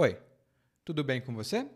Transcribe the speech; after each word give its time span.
Oi, 0.00 0.16
tudo 0.84 1.02
bem 1.02 1.20
com 1.20 1.34
você? 1.34 1.66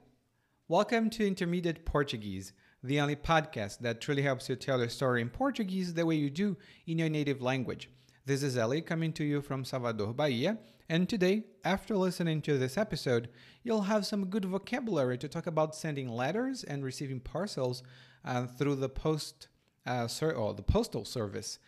Welcome 0.69 1.11
to 1.11 1.27
Intermediate 1.27 1.81
Portuguese, 1.81 2.53
the 2.81 3.01
only 3.01 3.17
podcast 3.17 3.81
that 3.81 4.01
truly 4.01 4.23
helps 4.23 4.49
you 4.49 4.55
tell 4.55 4.79
your 4.79 4.91
story 4.91 5.21
in 5.21 5.29
Portuguese 5.29 5.93
the 5.93 6.07
way 6.07 6.15
you 6.15 6.31
do 6.31 6.57
in 6.87 7.01
your 7.01 7.09
native 7.09 7.43
language. 7.43 7.91
This 8.25 8.45
is 8.45 8.57
Ellie 8.57 8.81
coming 8.81 9.13
to 9.15 9.25
you 9.25 9.43
from 9.43 9.65
Salvador, 9.65 10.15
Bahia, 10.15 10.57
and 10.89 11.09
today, 11.09 11.47
after 11.65 11.97
listening 11.97 12.43
to 12.43 12.59
this 12.59 12.79
episode, 12.79 13.29
you'll 13.65 13.83
have 13.91 14.07
some 14.07 14.27
good 14.27 14.45
vocabulary 14.45 15.19
to 15.19 15.27
talk 15.27 15.49
about 15.49 15.75
sending 15.75 16.09
letters 16.09 16.63
and 16.63 16.85
receiving 16.85 17.19
parcels 17.19 17.83
uh, 18.25 18.47
through 18.47 18.77
the 18.77 18.89
post 18.89 19.49
uh, 19.85 20.07
ser- 20.07 20.31
or 20.31 20.55
the 20.55 20.63
postal 20.63 21.05
service, 21.05 21.59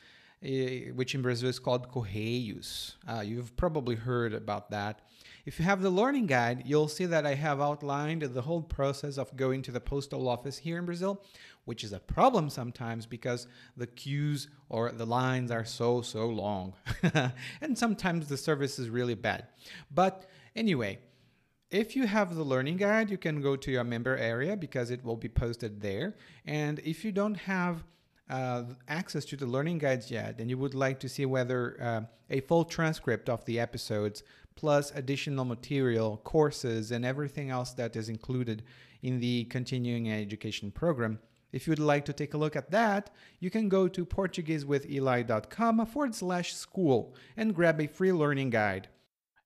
eh, 0.40 0.90
which 0.94 1.16
in 1.16 1.22
Brazil 1.22 1.48
is 1.48 1.58
called 1.58 1.90
Correios. 1.90 2.94
Uh, 3.08 3.22
you've 3.22 3.56
probably 3.56 3.96
heard 3.96 4.32
about 4.32 4.70
that. 4.70 5.00
If 5.46 5.58
you 5.58 5.66
have 5.66 5.82
the 5.82 5.90
learning 5.90 6.26
guide, 6.26 6.62
you'll 6.64 6.88
see 6.88 7.04
that 7.04 7.26
I 7.26 7.34
have 7.34 7.60
outlined 7.60 8.22
the 8.22 8.42
whole 8.42 8.62
process 8.62 9.18
of 9.18 9.36
going 9.36 9.60
to 9.62 9.72
the 9.72 9.80
postal 9.80 10.26
office 10.26 10.56
here 10.58 10.78
in 10.78 10.86
Brazil, 10.86 11.22
which 11.66 11.84
is 11.84 11.92
a 11.92 12.00
problem 12.00 12.48
sometimes 12.48 13.04
because 13.04 13.46
the 13.76 13.86
queues 13.86 14.48
or 14.70 14.90
the 14.90 15.04
lines 15.04 15.50
are 15.50 15.64
so, 15.64 16.00
so 16.00 16.26
long. 16.26 16.72
and 17.60 17.76
sometimes 17.76 18.26
the 18.26 18.38
service 18.38 18.78
is 18.78 18.88
really 18.88 19.14
bad. 19.14 19.46
But 19.90 20.26
anyway, 20.56 21.00
if 21.70 21.94
you 21.94 22.06
have 22.06 22.34
the 22.34 22.44
learning 22.44 22.78
guide, 22.78 23.10
you 23.10 23.18
can 23.18 23.42
go 23.42 23.54
to 23.54 23.70
your 23.70 23.84
member 23.84 24.16
area 24.16 24.56
because 24.56 24.90
it 24.90 25.04
will 25.04 25.16
be 25.16 25.28
posted 25.28 25.82
there. 25.82 26.14
And 26.46 26.78
if 26.84 27.04
you 27.04 27.12
don't 27.12 27.36
have 27.36 27.84
uh, 28.30 28.62
access 28.88 29.26
to 29.26 29.36
the 29.36 29.46
learning 29.46 29.78
guides 29.78 30.10
yet, 30.10 30.36
and 30.38 30.48
you 30.48 30.56
would 30.56 30.74
like 30.74 31.00
to 31.00 31.08
see 31.08 31.26
whether 31.26 31.76
uh, 31.82 32.00
a 32.30 32.40
full 32.40 32.64
transcript 32.64 33.28
of 33.28 33.44
the 33.44 33.60
episodes, 33.60 34.22
plus 34.56 34.90
additional 34.92 35.44
material, 35.44 36.18
courses, 36.24 36.90
and 36.90 37.04
everything 37.04 37.50
else 37.50 37.72
that 37.74 37.96
is 37.96 38.08
included 38.08 38.62
in 39.02 39.20
the 39.20 39.44
continuing 39.44 40.10
education 40.10 40.70
program, 40.70 41.18
if 41.52 41.68
you'd 41.68 41.78
like 41.78 42.04
to 42.06 42.12
take 42.12 42.34
a 42.34 42.38
look 42.38 42.56
at 42.56 42.72
that, 42.72 43.10
you 43.38 43.48
can 43.48 43.68
go 43.68 43.86
to 43.86 44.04
PortugueseWithEli.com 44.04 45.86
forward 45.86 46.14
slash 46.14 46.52
school 46.52 47.14
and 47.36 47.54
grab 47.54 47.80
a 47.80 47.86
free 47.86 48.12
learning 48.12 48.50
guide. 48.50 48.88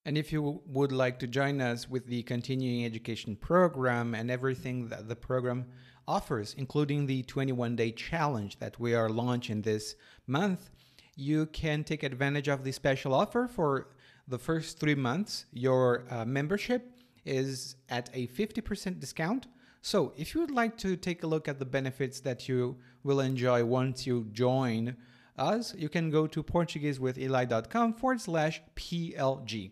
And 0.06 0.16
if 0.16 0.32
you 0.32 0.62
would 0.64 0.90
like 0.90 1.18
to 1.18 1.26
join 1.26 1.60
us 1.60 1.86
with 1.86 2.06
the 2.06 2.22
continuing 2.22 2.86
education 2.86 3.36
program 3.36 4.14
and 4.14 4.30
everything 4.30 4.88
that 4.88 5.06
the 5.06 5.16
program 5.16 5.66
offers, 6.06 6.54
including 6.56 7.04
the 7.04 7.24
21 7.24 7.76
day 7.76 7.92
challenge 7.92 8.58
that 8.58 8.80
we 8.80 8.94
are 8.94 9.10
launching 9.10 9.60
this 9.60 9.94
month, 10.26 10.70
you 11.14 11.44
can 11.46 11.84
take 11.84 12.04
advantage 12.04 12.48
of 12.48 12.64
the 12.64 12.72
special 12.72 13.12
offer 13.12 13.46
for 13.46 13.88
the 14.28 14.38
first 14.38 14.78
three 14.78 14.94
months. 14.94 15.46
Your 15.52 16.04
uh, 16.10 16.24
membership 16.24 16.92
is 17.24 17.76
at 17.88 18.10
a 18.14 18.26
50% 18.28 19.00
discount. 19.00 19.46
So, 19.80 20.12
if 20.16 20.34
you 20.34 20.40
would 20.40 20.50
like 20.50 20.76
to 20.78 20.96
take 20.96 21.22
a 21.22 21.26
look 21.26 21.48
at 21.48 21.58
the 21.58 21.64
benefits 21.64 22.20
that 22.20 22.48
you 22.48 22.76
will 23.04 23.20
enjoy 23.20 23.64
once 23.64 24.06
you 24.06 24.26
join 24.32 24.96
us, 25.36 25.74
you 25.76 25.88
can 25.88 26.10
go 26.10 26.26
to 26.26 26.42
PortugueseWithEli.com 26.42 27.94
forward 27.94 28.20
slash 28.20 28.60
PLG. 28.74 29.70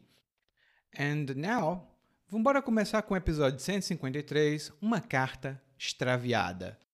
And 0.96 1.36
now, 1.36 1.88
vamos 2.30 2.62
começar 2.64 3.02
com 3.02 3.14
o 3.14 3.16
episódio 3.16 3.58
153, 3.58 4.72
Uma 4.80 5.00
Carta 5.00 5.60
Extraviada. 5.78 6.85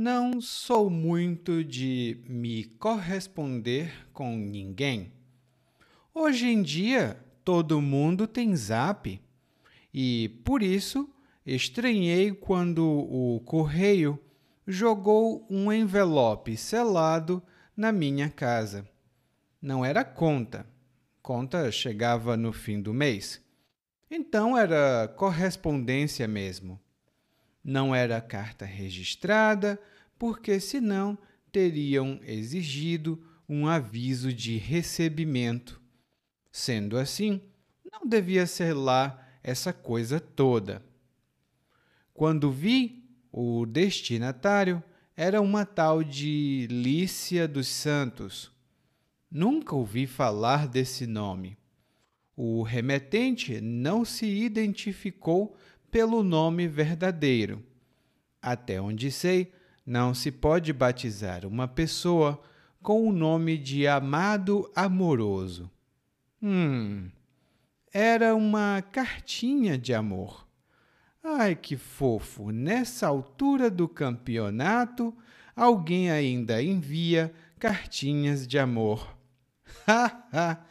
Não 0.00 0.40
sou 0.40 0.88
muito 0.88 1.64
de 1.64 2.22
me 2.28 2.62
corresponder 2.62 4.06
com 4.12 4.36
ninguém. 4.36 5.12
Hoje 6.14 6.46
em 6.46 6.62
dia, 6.62 7.20
todo 7.44 7.82
mundo 7.82 8.24
tem 8.28 8.54
zap 8.54 9.20
e, 9.92 10.40
por 10.44 10.62
isso, 10.62 11.12
estranhei 11.44 12.30
quando 12.30 12.86
o 12.86 13.40
correio 13.44 14.16
jogou 14.64 15.44
um 15.50 15.72
envelope 15.72 16.56
selado 16.56 17.42
na 17.76 17.90
minha 17.90 18.30
casa. 18.30 18.88
Não 19.60 19.84
era 19.84 20.04
conta. 20.04 20.64
Conta 21.20 21.72
chegava 21.72 22.36
no 22.36 22.52
fim 22.52 22.80
do 22.80 22.94
mês. 22.94 23.44
Então 24.08 24.56
era 24.56 25.08
correspondência 25.16 26.28
mesmo. 26.28 26.80
Não 27.70 27.94
era 27.94 28.18
carta 28.18 28.64
registrada, 28.64 29.78
porque 30.18 30.58
senão 30.58 31.18
teriam 31.52 32.18
exigido 32.22 33.22
um 33.46 33.66
aviso 33.66 34.32
de 34.32 34.56
recebimento. 34.56 35.78
Sendo 36.50 36.96
assim, 36.96 37.42
não 37.92 38.08
devia 38.08 38.46
ser 38.46 38.72
lá 38.72 39.22
essa 39.42 39.70
coisa 39.70 40.18
toda. 40.18 40.82
Quando 42.14 42.50
vi, 42.50 43.04
o 43.30 43.66
destinatário 43.66 44.82
era 45.14 45.38
uma 45.38 45.66
tal 45.66 46.02
de 46.02 46.66
Lícia 46.70 47.46
dos 47.46 47.68
Santos. 47.68 48.50
Nunca 49.30 49.76
ouvi 49.76 50.06
falar 50.06 50.66
desse 50.66 51.06
nome. 51.06 51.58
O 52.34 52.62
remetente 52.62 53.60
não 53.60 54.06
se 54.06 54.24
identificou 54.24 55.54
pelo 55.90 56.22
nome 56.22 56.68
verdadeiro. 56.68 57.62
Até 58.40 58.80
onde 58.80 59.10
sei, 59.10 59.52
não 59.84 60.14
se 60.14 60.30
pode 60.30 60.72
batizar 60.72 61.46
uma 61.46 61.66
pessoa 61.66 62.40
com 62.82 63.08
o 63.08 63.12
nome 63.12 63.58
de 63.58 63.86
amado 63.86 64.70
amoroso. 64.74 65.70
Hum, 66.42 67.10
era 67.92 68.34
uma 68.34 68.82
cartinha 68.92 69.76
de 69.76 69.92
amor. 69.92 70.46
Ai, 71.22 71.56
que 71.56 71.76
fofo! 71.76 72.50
Nessa 72.50 73.06
altura 73.06 73.70
do 73.70 73.88
campeonato, 73.88 75.14
alguém 75.56 76.10
ainda 76.10 76.62
envia 76.62 77.32
cartinhas 77.58 78.46
de 78.46 78.58
amor. 78.58 79.16
Ha, 79.86 80.28
ha! 80.32 80.64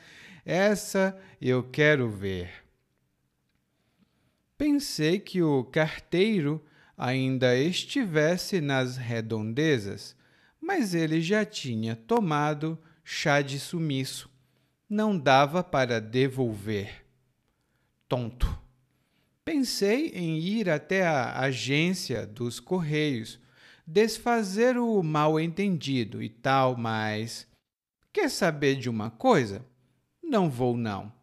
Essa 0.45 1.19
eu 1.41 1.63
quero 1.63 2.09
ver. 2.09 2.66
Pensei 4.57 5.19
que 5.19 5.43
o 5.43 5.63
carteiro 5.63 6.65
ainda 6.97 7.55
estivesse 7.55 8.59
nas 8.59 8.97
redondezas, 8.97 10.15
mas 10.59 10.95
ele 10.95 11.21
já 11.21 11.45
tinha 11.45 11.95
tomado 11.95 12.77
chá 13.03 13.41
de 13.43 13.59
sumiço. 13.59 14.29
Não 14.89 15.17
dava 15.17 15.63
para 15.63 16.01
devolver. 16.01 17.05
Tonto. 18.09 18.59
Pensei 19.45 20.07
em 20.07 20.39
ir 20.39 20.69
até 20.69 21.05
a 21.05 21.39
agência 21.39 22.25
dos 22.25 22.59
Correios, 22.59 23.39
desfazer 23.85 24.77
o 24.77 25.03
mal-entendido 25.03 26.21
e 26.21 26.29
tal, 26.29 26.75
mas. 26.75 27.47
Quer 28.11 28.29
saber 28.29 28.75
de 28.75 28.89
uma 28.89 29.11
coisa? 29.11 29.63
Não 30.23 30.49
vou, 30.49 30.75
não. 30.75 31.16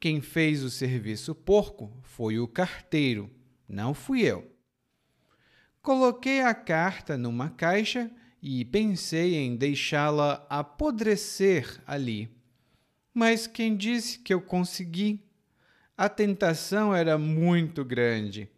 Quem 0.00 0.22
fez 0.22 0.64
o 0.64 0.70
serviço 0.70 1.34
porco 1.34 1.92
foi 2.02 2.38
o 2.38 2.48
carteiro, 2.48 3.30
não 3.68 3.92
fui 3.92 4.22
eu. 4.22 4.50
Coloquei 5.82 6.40
a 6.40 6.54
carta 6.54 7.18
numa 7.18 7.50
caixa 7.50 8.10
e 8.42 8.64
pensei 8.64 9.34
em 9.34 9.54
deixá-la 9.56 10.46
apodrecer 10.48 11.82
ali. 11.86 12.30
Mas 13.12 13.46
quem 13.46 13.76
disse 13.76 14.18
que 14.20 14.32
eu 14.32 14.40
consegui? 14.40 15.22
A 15.94 16.08
tentação 16.08 16.94
era 16.94 17.18
muito 17.18 17.84
grande, 17.84 18.48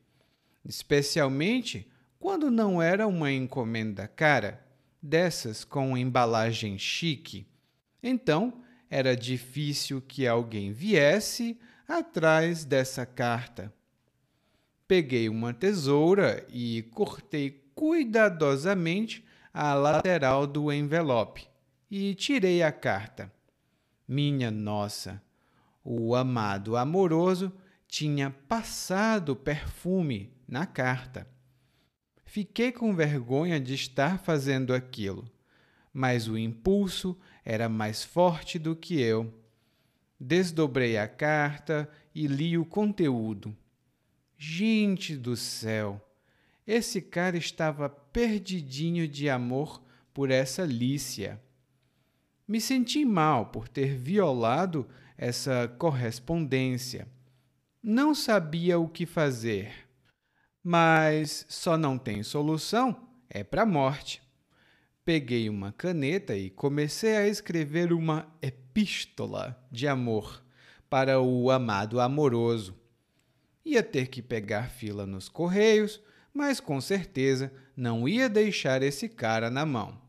especialmente 0.64 1.90
quando 2.20 2.52
não 2.52 2.80
era 2.80 3.08
uma 3.08 3.32
encomenda 3.32 4.06
cara, 4.06 4.64
dessas 5.02 5.64
com 5.64 5.98
embalagem 5.98 6.78
chique. 6.78 7.48
Então, 8.00 8.61
era 8.92 9.16
difícil 9.16 10.02
que 10.02 10.26
alguém 10.26 10.70
viesse 10.70 11.58
atrás 11.88 12.62
dessa 12.62 13.06
carta. 13.06 13.72
Peguei 14.86 15.30
uma 15.30 15.54
tesoura 15.54 16.46
e 16.50 16.82
cortei 16.92 17.64
cuidadosamente 17.74 19.24
a 19.50 19.72
lateral 19.72 20.46
do 20.46 20.70
envelope 20.70 21.48
e 21.90 22.14
tirei 22.14 22.62
a 22.62 22.70
carta. 22.70 23.32
Minha 24.06 24.50
nossa, 24.50 25.22
o 25.82 26.14
amado 26.14 26.76
amoroso 26.76 27.50
tinha 27.88 28.28
passado 28.46 29.34
perfume 29.34 30.36
na 30.46 30.66
carta. 30.66 31.26
Fiquei 32.26 32.70
com 32.70 32.94
vergonha 32.94 33.58
de 33.58 33.72
estar 33.72 34.18
fazendo 34.18 34.74
aquilo 34.74 35.32
mas 35.92 36.26
o 36.26 36.38
impulso 36.38 37.18
era 37.44 37.68
mais 37.68 38.04
forte 38.04 38.58
do 38.58 38.76
que 38.76 39.00
eu. 39.00 39.32
Desdobrei 40.18 40.96
a 40.96 41.08
carta 41.08 41.88
e 42.14 42.26
li 42.26 42.56
o 42.56 42.64
conteúdo. 42.64 43.56
Gente 44.38 45.16
do 45.16 45.36
céu! 45.36 46.00
Esse 46.66 47.02
cara 47.02 47.36
estava 47.36 47.88
perdidinho 47.88 49.08
de 49.08 49.28
amor 49.28 49.82
por 50.14 50.30
essa 50.30 50.64
Lícia. 50.64 51.40
Me 52.46 52.60
senti 52.60 53.04
mal 53.04 53.46
por 53.46 53.68
ter 53.68 53.96
violado 53.96 54.86
essa 55.16 55.66
correspondência. 55.78 57.08
Não 57.82 58.14
sabia 58.14 58.78
o 58.78 58.88
que 58.88 59.06
fazer. 59.06 59.72
Mas 60.62 61.44
só 61.48 61.76
não 61.76 61.98
tem 61.98 62.22
solução, 62.22 63.08
é 63.28 63.42
para 63.42 63.62
a 63.62 63.66
morte. 63.66 64.22
Peguei 65.04 65.48
uma 65.48 65.72
caneta 65.72 66.36
e 66.36 66.48
comecei 66.48 67.16
a 67.16 67.26
escrever 67.26 67.92
uma 67.92 68.32
epístola 68.40 69.60
de 69.70 69.88
amor 69.88 70.44
para 70.88 71.20
o 71.20 71.50
amado 71.50 72.00
amoroso. 72.00 72.78
Ia 73.64 73.82
ter 73.82 74.06
que 74.06 74.22
pegar 74.22 74.70
fila 74.70 75.04
nos 75.04 75.28
correios, 75.28 76.00
mas 76.32 76.60
com 76.60 76.80
certeza 76.80 77.52
não 77.76 78.08
ia 78.08 78.28
deixar 78.28 78.82
esse 78.82 79.08
cara 79.08 79.50
na 79.50 79.66
mão. 79.66 80.00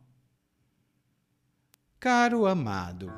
Caro 1.99 2.45
amado, 2.45 3.11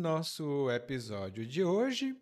nosso 0.00 0.70
episódio 0.70 1.46
de 1.46 1.62
hoje, 1.62 2.16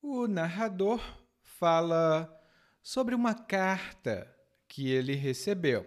o 0.00 0.26
narrador 0.26 0.98
fala 1.42 2.34
sobre 2.82 3.14
uma 3.14 3.34
carta 3.34 4.34
que 4.66 4.88
ele 4.88 5.14
recebeu. 5.14 5.86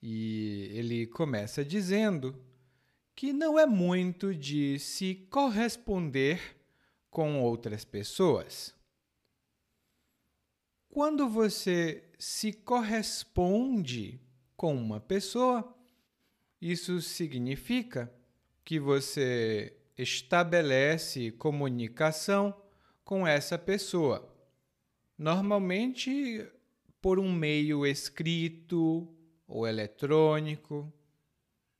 E 0.00 0.70
ele 0.72 1.06
começa 1.08 1.64
dizendo 1.64 2.40
que 3.12 3.32
não 3.32 3.58
é 3.58 3.66
muito 3.66 4.32
de 4.32 4.78
se 4.78 5.16
corresponder 5.28 6.40
com 7.10 7.42
outras 7.42 7.84
pessoas. 7.84 8.72
Quando 10.88 11.28
você 11.28 12.08
se 12.20 12.52
corresponde 12.52 14.20
com 14.56 14.76
uma 14.76 15.00
pessoa, 15.00 15.76
isso 16.60 17.02
significa 17.02 18.12
que 18.64 18.78
você 18.78 19.77
estabelece 19.98 21.32
comunicação 21.32 22.54
com 23.04 23.26
essa 23.26 23.58
pessoa. 23.58 24.32
Normalmente 25.18 26.48
por 27.02 27.18
um 27.18 27.32
meio 27.32 27.84
escrito 27.84 29.12
ou 29.46 29.66
eletrônico, 29.66 30.92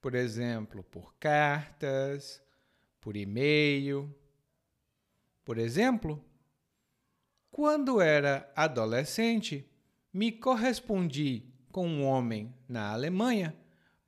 por 0.00 0.14
exemplo, 0.14 0.82
por 0.82 1.14
cartas, 1.18 2.42
por 3.00 3.16
e-mail. 3.16 4.12
Por 5.44 5.58
exemplo, 5.58 6.22
quando 7.50 8.00
era 8.00 8.50
adolescente, 8.54 9.68
me 10.12 10.32
correspondi 10.32 11.44
com 11.70 11.86
um 11.86 12.04
homem 12.04 12.54
na 12.68 12.90
Alemanha 12.92 13.56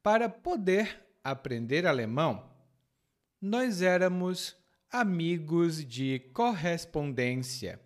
para 0.02 0.28
poder 0.28 1.06
aprender 1.22 1.86
alemão. 1.86 2.49
Nós 3.40 3.82
éramos 3.82 4.56
amigos 4.90 5.84
de 5.84 6.18
correspondência. 6.32 7.80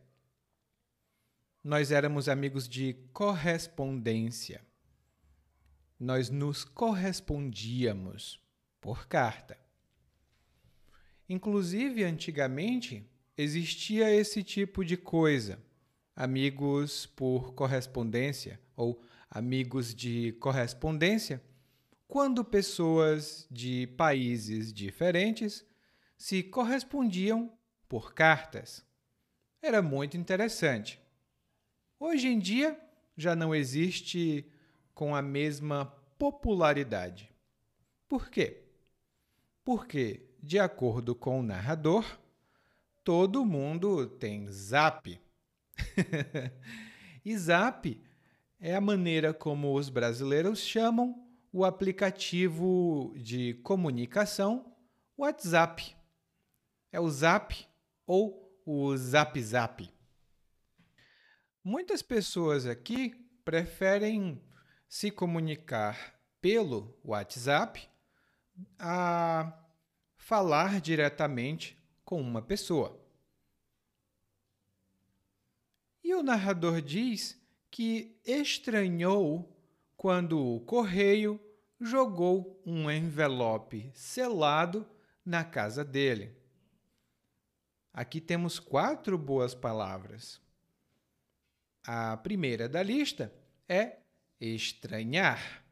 Nós 1.63 1.91
éramos 1.91 2.29
amigos 2.29 2.69
de 2.69 2.95
correspondência 3.13 4.65
nós 5.99 6.29
nos 6.29 6.65
correspondíamos 6.65 8.41
por 8.81 9.07
carta. 9.07 9.59
Inclusive, 11.29 12.05
antigamente, 12.05 13.09
existia 13.37 14.15
esse 14.15 14.43
tipo 14.43 14.85
de 14.85 14.97
coisa, 14.97 15.59
amigos 16.15 17.07
por 17.07 17.55
correspondência 17.55 18.61
ou 18.77 19.01
amigos 19.31 19.95
de 19.95 20.33
correspondência, 20.33 21.43
quando 22.15 22.45
pessoas 22.45 23.45
de 23.51 23.89
países 23.89 24.73
diferentes 24.73 25.67
se 26.17 26.45
correspondiam 26.45 27.53
por 27.89 28.15
cartas. 28.15 28.87
Era 29.61 29.83
muito 29.83 30.17
interessante. 30.17 31.03
Hoje 31.99 32.29
em 32.29 32.39
dia 32.39 32.81
já 33.17 33.35
não 33.35 33.53
existe 33.53 34.49
com 34.95 35.13
a 35.13 35.21
mesma 35.21 35.87
popularidade. 36.17 37.29
Por 38.07 38.31
quê? 38.31 38.63
Porque, 39.65 40.29
de 40.41 40.61
acordo 40.61 41.17
com 41.17 41.41
o 41.41 41.43
narrador, 41.43 42.07
todo 43.03 43.45
mundo 43.45 44.07
tem 44.07 44.47
Zap. 44.53 45.21
e 47.25 47.37
Zap 47.37 48.01
é 48.61 48.77
a 48.77 48.81
maneira 48.81 49.35
como 49.35 49.75
os 49.75 49.89
brasileiros 49.89 50.61
chamam 50.61 51.24
o 51.55 51.65
aplicativo 51.65 53.15
de 53.17 53.55
comunicação 53.63 54.77
WhatsApp. 55.17 55.97
É 56.91 56.99
o 56.99 57.09
Zap 57.09 57.55
ou 58.05 58.61
o 58.67 58.97
Zap 58.97 59.41
Zap. 59.41 59.89
Muitas 61.63 62.03
pessoas 62.03 62.67
aqui 62.67 63.15
preferem 63.45 64.43
se 64.89 65.13
comunicar 65.13 66.19
pelo 66.41 66.99
WhatsApp 67.05 67.89
a 68.77 69.57
falar 70.17 70.81
diretamente 70.81 71.81
com 72.05 72.21
uma 72.21 72.43
pessoa. 72.43 73.01
E 76.03 76.13
o 76.17 76.23
narrador 76.25 76.83
diz 76.83 77.41
que 77.71 78.21
estranhou 78.27 79.57
quando 79.97 80.39
o 80.39 80.61
correio 80.61 81.41
jogou 81.81 82.61
um 82.65 82.91
envelope 82.91 83.91
selado 83.95 84.87
na 85.25 85.45
casa 85.45 85.85
dele. 85.85 86.37
Aqui 87.93 88.21
temos 88.21 88.59
quatro 88.59 89.17
boas 89.17 89.55
palavras. 89.55 90.41
A 91.87 92.17
primeira 92.17 92.69
da 92.69 92.83
lista 92.83 93.33
é 93.69 93.99
estranhar. 94.41 95.65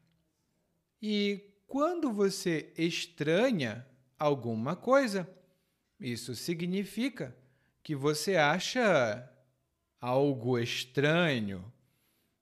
E 1.01 1.53
quando 1.67 2.11
você 2.11 2.71
estranha 2.77 3.85
alguma 4.17 4.75
coisa, 4.75 5.27
isso 5.99 6.35
significa 6.35 7.35
que 7.81 7.95
você 7.95 8.37
acha 8.37 9.29
algo 9.99 10.57
estranho, 10.57 11.71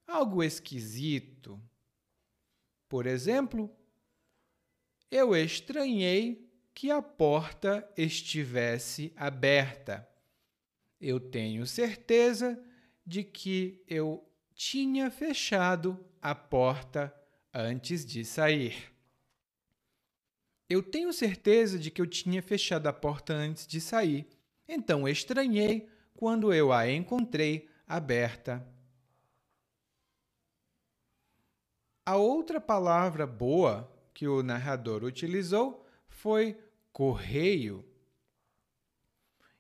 algo 0.07 0.43
esquisito. 0.43 1.59
Por 2.91 3.07
exemplo, 3.07 3.74
eu 5.10 5.33
estranhei 5.33 6.51
que 6.74 6.91
a 6.91 7.01
porta 7.01 7.89
estivesse 7.95 9.13
aberta. 9.15 10.05
Eu 11.00 11.17
tenho 11.17 11.65
certeza 11.65 12.62
de 13.07 13.24
que 13.24 13.81
eu 13.88 14.29
tinha 14.53 15.10
fechado 15.10 16.05
a 16.21 16.36
porta 16.36 17.15
antes 17.53 18.05
de 18.05 18.25
sair. 18.25 18.91
Eu 20.69 20.83
tenho 20.83 21.13
certeza 21.13 21.79
de 21.79 21.89
que 21.89 22.01
eu 22.01 22.05
tinha 22.05 22.41
fechado 22.41 22.88
a 22.88 22.93
porta 22.93 23.31
antes 23.31 23.65
de 23.65 23.79
sair, 23.79 24.27
então 24.67 25.07
estranhei 25.07 25.88
quando 26.13 26.53
eu 26.53 26.74
a 26.74 26.91
encontrei 26.91 27.69
aberta. 27.88 28.67
A 32.05 32.15
outra 32.15 32.60
palavra 32.60 33.27
boa 33.27 33.91
que 34.13 34.27
o 34.27 34.41
narrador 34.41 35.03
utilizou 35.03 35.86
foi 36.08 36.58
correio. 36.91 37.86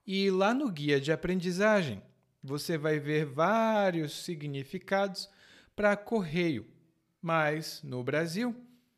E 0.05 0.31
lá 0.31 0.53
no 0.53 0.69
guia 0.69 0.99
de 0.99 1.11
aprendizagem, 1.11 2.01
você 2.43 2.77
vai 2.77 2.99
ver 2.99 3.25
vários 3.25 4.23
significados 4.23 5.29
para 5.75 5.95
correio, 5.95 6.67
mas 7.21 7.81
no 7.83 8.03
Brasil, 8.03 8.55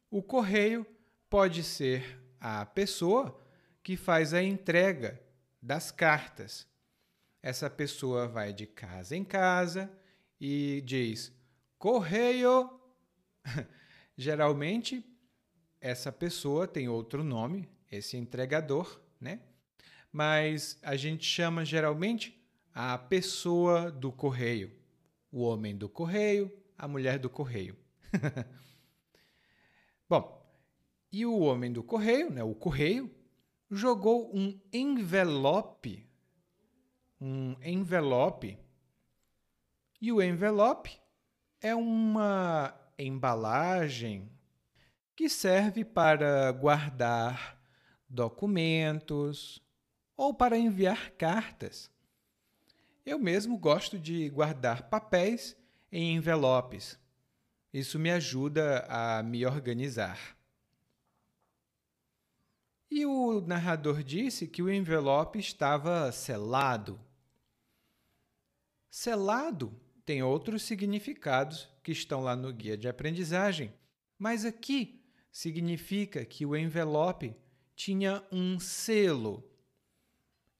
o 0.10 0.24
correio 0.24 0.86
pode 1.30 1.64
ser 1.64 2.20
a 2.40 2.66
pessoa 2.66 3.38
que 3.84 3.98
faz 3.98 4.34
a 4.34 4.42
entrega 4.42 5.22
das 5.62 5.92
cartas. 5.92 6.66
Essa 7.42 7.70
pessoa 7.70 8.26
vai 8.26 8.54
de 8.54 8.66
casa 8.66 9.18
em 9.18 9.26
casa 9.26 9.92
e 10.40 10.82
diz: 10.86 11.34
correio. 11.78 12.83
Geralmente, 14.18 15.06
essa 15.80 16.12
pessoa 16.12 16.68
tem 16.68 16.88
outro 16.88 17.24
nome, 17.24 17.70
esse 17.92 18.18
entregador, 18.18 19.02
né? 19.20 19.42
Mas 20.12 20.80
a 20.82 20.96
gente 20.96 21.26
chama 21.26 21.66
geralmente 21.66 22.40
a 22.74 22.98
pessoa 22.98 23.92
do 23.92 24.12
correio, 24.12 24.72
o 25.32 25.42
homem 25.42 25.76
do 25.76 25.90
correio, 25.90 26.52
a 26.78 26.88
mulher 26.88 27.20
do 27.20 27.30
correio. 27.30 27.78
Bom, 30.08 30.44
e 31.12 31.26
o 31.26 31.40
homem 31.40 31.72
do 31.72 31.84
correio, 31.84 32.32
né, 32.32 32.44
o 32.44 32.56
correio, 32.56 33.14
jogou 33.70 34.36
um 34.36 34.60
envelope, 34.72 36.08
um 37.20 37.56
envelope, 37.64 38.58
e 40.02 40.12
o 40.12 40.22
envelope 40.22 41.00
é 41.62 41.74
uma 41.74 42.76
embalagem 42.98 44.30
que 45.16 45.30
serve 45.30 45.84
para 45.84 46.52
guardar 46.52 47.62
documentos 48.10 49.62
ou 50.16 50.34
para 50.34 50.58
enviar 50.58 51.12
cartas. 51.12 51.92
Eu 53.06 53.20
mesmo 53.20 53.58
gosto 53.58 54.00
de 54.00 54.30
guardar 54.30 54.90
papéis 54.90 55.58
em 55.92 56.16
envelopes. 56.16 56.98
Isso 57.74 57.98
me 57.98 58.12
ajuda 58.12 58.86
a 58.88 59.24
me 59.24 59.46
organizar. 59.46 60.38
E 62.90 63.06
o 63.06 63.42
narrador 63.42 64.04
disse 64.04 64.48
que 64.48 64.62
o 64.62 64.72
envelope 64.72 65.40
estava 65.40 66.12
selado. 66.12 67.00
Selado 68.90 69.74
tem 70.06 70.22
outros 70.22 70.62
significados 70.62 71.73
que 71.84 71.92
estão 71.92 72.22
lá 72.22 72.36
no 72.36 72.52
guia 72.54 72.78
de 72.78 72.88
aprendizagem, 72.88 73.74
mas 74.18 74.46
aqui 74.46 75.04
significa 75.32 76.24
que 76.24 76.46
o 76.46 76.56
envelope 76.56 77.36
tinha 77.76 78.24
um 78.32 78.60
selo. 78.60 79.44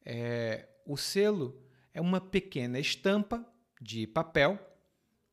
É, 0.06 0.68
o 0.86 0.98
selo 0.98 1.64
é 1.94 2.02
uma 2.02 2.20
pequena 2.20 2.80
estampa 2.80 3.48
de 3.80 4.06
papel, 4.06 4.60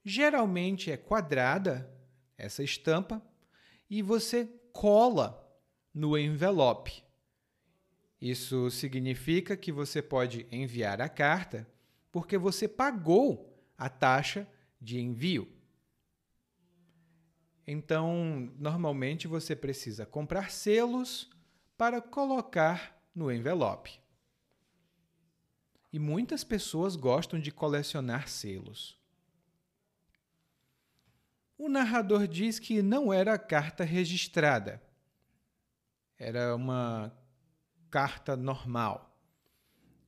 geralmente 0.04 0.90
é 0.90 0.96
quadrada 0.96 1.92
essa 2.38 2.62
estampa, 2.62 3.20
e 3.88 4.02
você 4.02 4.46
cola 4.72 5.36
no 5.92 6.16
envelope. 6.16 7.02
Isso 8.20 8.70
significa 8.70 9.56
que 9.56 9.72
você 9.72 10.00
pode 10.02 10.46
enviar 10.52 11.00
a 11.00 11.08
carta 11.08 11.66
porque 12.12 12.36
você 12.36 12.68
pagou 12.68 13.58
a 13.76 13.88
taxa 13.88 14.46
de 14.80 15.00
envio. 15.00 15.59
Então, 17.72 18.52
normalmente 18.58 19.28
você 19.28 19.54
precisa 19.54 20.04
comprar 20.04 20.50
selos 20.50 21.30
para 21.78 22.02
colocar 22.02 23.00
no 23.14 23.30
envelope. 23.30 24.00
E 25.92 25.96
muitas 25.96 26.42
pessoas 26.42 26.96
gostam 26.96 27.38
de 27.38 27.52
colecionar 27.52 28.26
selos. 28.26 28.98
O 31.56 31.68
narrador 31.68 32.26
diz 32.26 32.58
que 32.58 32.82
não 32.82 33.12
era 33.12 33.38
carta 33.38 33.84
registrada, 33.84 34.82
era 36.18 36.56
uma 36.56 37.16
carta 37.88 38.36
normal. 38.36 39.16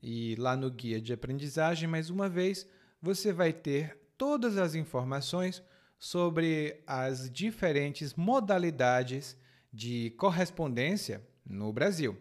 E 0.03 0.35
lá 0.35 0.57
no 0.57 0.69
guia 0.69 1.01
de 1.01 1.13
aprendizagem, 1.13 1.89
mais 1.89 2.11
uma 2.11 2.29
vez, 2.29 2.67
você 3.01 3.33
vai 3.33 3.53
ter 3.53 3.97
todas 4.19 4.59
as 4.59 4.75
informações 4.75 5.63
sobre 6.03 6.83
as 6.85 7.31
diferentes 7.31 8.15
modalidades 8.15 9.37
de 9.73 10.11
correspondência 10.19 11.25
no 11.47 11.73
Brasil. 11.73 12.21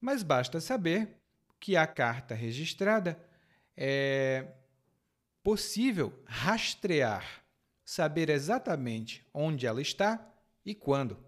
Mas 0.00 0.22
basta 0.22 0.62
saber 0.62 1.20
que 1.60 1.76
a 1.76 1.86
carta 1.86 2.34
registrada 2.34 3.22
é 3.76 4.54
possível 5.42 6.18
rastrear, 6.24 7.44
saber 7.84 8.30
exatamente 8.30 9.26
onde 9.34 9.66
ela 9.66 9.82
está 9.82 10.32
e 10.64 10.74
quando. 10.74 11.22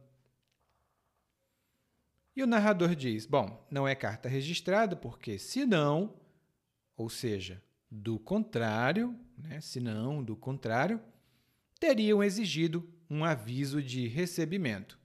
E 2.35 2.43
o 2.43 2.47
narrador 2.47 2.95
diz: 2.95 3.27
bom, 3.27 3.63
não 3.71 3.87
é 3.87 3.95
carta 3.95 4.27
registrada 4.27 4.97
porque, 4.97 5.39
se 5.39 5.67
não, 5.67 6.19
ou 6.97 7.11
seja, 7.11 7.63
do 7.91 8.19
contrário, 8.19 9.15
né, 9.37 9.61
se 9.61 9.81
não, 9.81 10.25
do 10.25 10.35
contrário, 10.35 10.99
teriam 11.83 12.23
exigido 12.23 12.89
um 13.11 13.25
aviso 13.25 13.83
de 13.83 14.07
recebimento. 14.07 15.01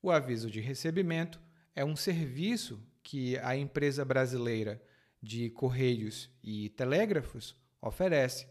O 0.00 0.08
aviso 0.08 0.48
de 0.48 0.60
recebimento 0.60 1.40
é 1.74 1.84
um 1.84 1.96
serviço 1.96 2.80
que 3.02 3.36
a 3.38 3.56
empresa 3.56 4.04
brasileira 4.04 4.80
de 5.20 5.50
Correios 5.50 6.30
e 6.40 6.68
Telégrafos 6.68 7.56
oferece. 7.82 8.46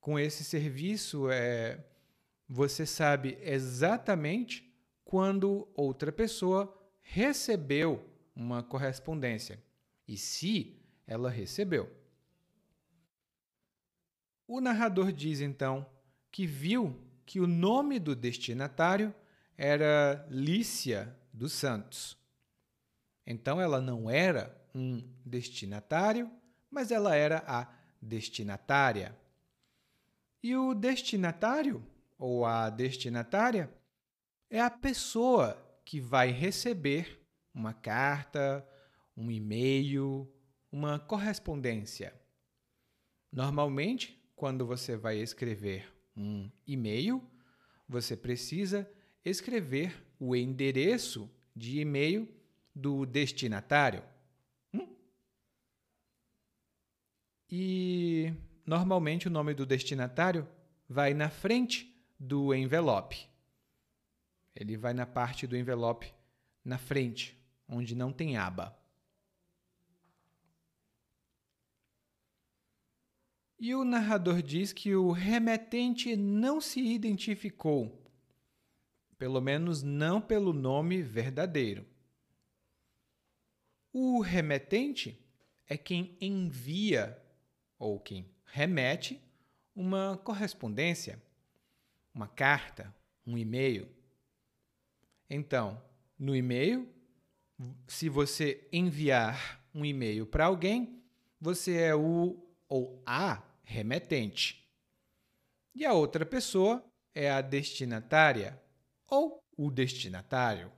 Com 0.00 0.18
esse 0.18 0.42
serviço, 0.42 1.30
é, 1.30 1.78
você 2.48 2.84
sabe 2.84 3.38
exatamente 3.40 4.68
quando 5.04 5.68
outra 5.76 6.10
pessoa 6.10 6.76
recebeu 7.02 8.04
uma 8.34 8.64
correspondência 8.64 9.62
e 10.08 10.16
se 10.16 10.82
ela 11.06 11.30
recebeu. 11.30 11.88
O 14.50 14.62
narrador 14.62 15.12
diz 15.12 15.42
então 15.42 15.86
que 16.32 16.46
viu 16.46 16.98
que 17.26 17.38
o 17.38 17.46
nome 17.46 17.98
do 17.98 18.16
destinatário 18.16 19.14
era 19.58 20.26
Lícia 20.30 21.14
dos 21.30 21.52
Santos. 21.52 22.16
Então 23.26 23.60
ela 23.60 23.78
não 23.78 24.08
era 24.08 24.58
um 24.74 25.06
destinatário, 25.22 26.30
mas 26.70 26.90
ela 26.90 27.14
era 27.14 27.44
a 27.46 27.70
destinatária. 28.00 29.14
E 30.42 30.56
o 30.56 30.72
destinatário 30.72 31.84
ou 32.18 32.46
a 32.46 32.70
destinatária 32.70 33.70
é 34.48 34.62
a 34.62 34.70
pessoa 34.70 35.62
que 35.84 36.00
vai 36.00 36.30
receber 36.30 37.22
uma 37.52 37.74
carta, 37.74 38.66
um 39.14 39.30
e-mail, 39.30 40.26
uma 40.72 40.98
correspondência. 40.98 42.18
Normalmente, 43.30 44.17
quando 44.38 44.64
você 44.64 44.96
vai 44.96 45.18
escrever 45.18 45.92
um 46.16 46.48
e-mail, 46.64 47.20
você 47.88 48.16
precisa 48.16 48.88
escrever 49.24 50.00
o 50.18 50.34
endereço 50.34 51.28
de 51.54 51.80
e-mail 51.80 52.28
do 52.72 53.04
destinatário. 53.04 54.02
Hum? 54.72 54.94
E 57.50 58.32
normalmente 58.64 59.26
o 59.26 59.30
nome 59.30 59.54
do 59.54 59.66
destinatário 59.66 60.46
vai 60.88 61.12
na 61.14 61.28
frente 61.28 61.92
do 62.18 62.54
envelope. 62.54 63.28
Ele 64.54 64.76
vai 64.76 64.94
na 64.94 65.04
parte 65.04 65.48
do 65.48 65.56
envelope 65.56 66.14
na 66.64 66.78
frente, 66.78 67.36
onde 67.68 67.92
não 67.96 68.12
tem 68.12 68.36
aba. 68.36 68.78
E 73.60 73.74
o 73.74 73.84
narrador 73.84 74.40
diz 74.40 74.72
que 74.72 74.94
o 74.94 75.10
remetente 75.10 76.14
não 76.14 76.60
se 76.60 76.80
identificou, 76.80 78.08
pelo 79.18 79.40
menos 79.40 79.82
não 79.82 80.20
pelo 80.20 80.52
nome 80.52 81.02
verdadeiro. 81.02 81.84
O 83.92 84.20
remetente 84.20 85.20
é 85.66 85.76
quem 85.76 86.16
envia 86.20 87.20
ou 87.78 87.98
quem 87.98 88.30
remete 88.44 89.20
uma 89.74 90.16
correspondência, 90.18 91.20
uma 92.14 92.28
carta, 92.28 92.94
um 93.26 93.36
e-mail. 93.36 93.88
Então, 95.28 95.82
no 96.16 96.34
e-mail, 96.34 96.88
se 97.88 98.08
você 98.08 98.68
enviar 98.72 99.64
um 99.74 99.84
e-mail 99.84 100.26
para 100.26 100.46
alguém, 100.46 101.02
você 101.40 101.76
é 101.76 101.94
o 101.94 102.44
ou 102.68 103.02
a 103.04 103.47
remetente. 103.68 104.66
E 105.74 105.84
a 105.84 105.92
outra 105.92 106.24
pessoa 106.24 106.82
é 107.14 107.30
a 107.30 107.42
destinatária 107.42 108.60
ou 109.06 109.44
o 109.56 109.70
destinatário. 109.70 110.72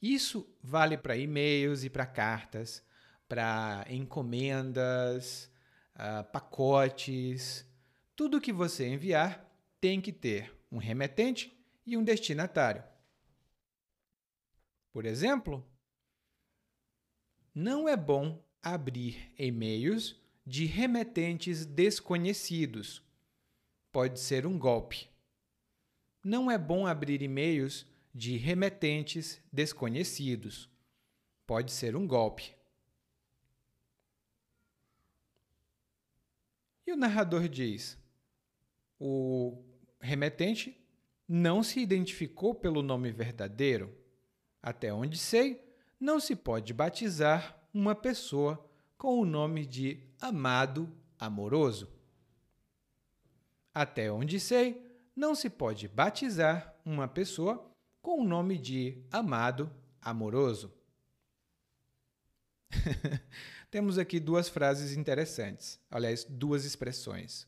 Isso 0.00 0.48
vale 0.62 0.96
para 0.96 1.16
e-mails 1.16 1.84
e 1.84 1.90
para 1.90 2.06
cartas, 2.06 2.82
para 3.28 3.84
encomendas, 3.90 5.50
uh, 5.94 6.24
pacotes. 6.32 7.66
Tudo 8.16 8.40
que 8.40 8.52
você 8.52 8.88
enviar 8.88 9.46
tem 9.80 10.00
que 10.00 10.12
ter 10.12 10.56
um 10.72 10.78
remetente 10.78 11.54
e 11.84 11.98
um 11.98 12.02
destinatário. 12.02 12.82
Por 14.90 15.04
exemplo, 15.04 15.68
não 17.54 17.86
é 17.86 17.96
bom 17.96 18.42
abrir 18.62 19.34
e-mails 19.38 20.16
de 20.48 20.64
remetentes 20.64 21.66
desconhecidos. 21.66 23.02
Pode 23.92 24.18
ser 24.18 24.46
um 24.46 24.58
golpe. 24.58 25.10
Não 26.24 26.50
é 26.50 26.56
bom 26.56 26.86
abrir 26.86 27.20
e-mails 27.20 27.86
de 28.14 28.38
remetentes 28.38 29.42
desconhecidos. 29.52 30.66
Pode 31.46 31.70
ser 31.70 31.94
um 31.94 32.06
golpe. 32.06 32.56
E 36.86 36.92
o 36.92 36.96
narrador 36.96 37.46
diz: 37.46 37.98
o 38.98 39.62
remetente 40.00 40.82
não 41.28 41.62
se 41.62 41.78
identificou 41.78 42.54
pelo 42.54 42.82
nome 42.82 43.12
verdadeiro. 43.12 43.94
Até 44.62 44.90
onde 44.94 45.18
sei, 45.18 45.62
não 46.00 46.18
se 46.18 46.34
pode 46.34 46.72
batizar 46.72 47.68
uma 47.74 47.94
pessoa 47.94 48.67
com 48.98 49.20
o 49.20 49.24
nome 49.24 49.64
de 49.64 50.02
amado 50.20 50.92
amoroso. 51.18 51.88
Até 53.72 54.10
onde 54.10 54.40
sei, 54.40 54.84
não 55.14 55.36
se 55.36 55.48
pode 55.48 55.86
batizar 55.86 56.74
uma 56.84 57.06
pessoa 57.06 57.72
com 58.02 58.20
o 58.20 58.24
nome 58.24 58.58
de 58.58 59.00
amado 59.12 59.72
amoroso. 60.02 60.74
Temos 63.70 63.98
aqui 63.98 64.18
duas 64.18 64.48
frases 64.48 64.96
interessantes, 64.96 65.80
aliás, 65.88 66.24
duas 66.24 66.64
expressões. 66.64 67.46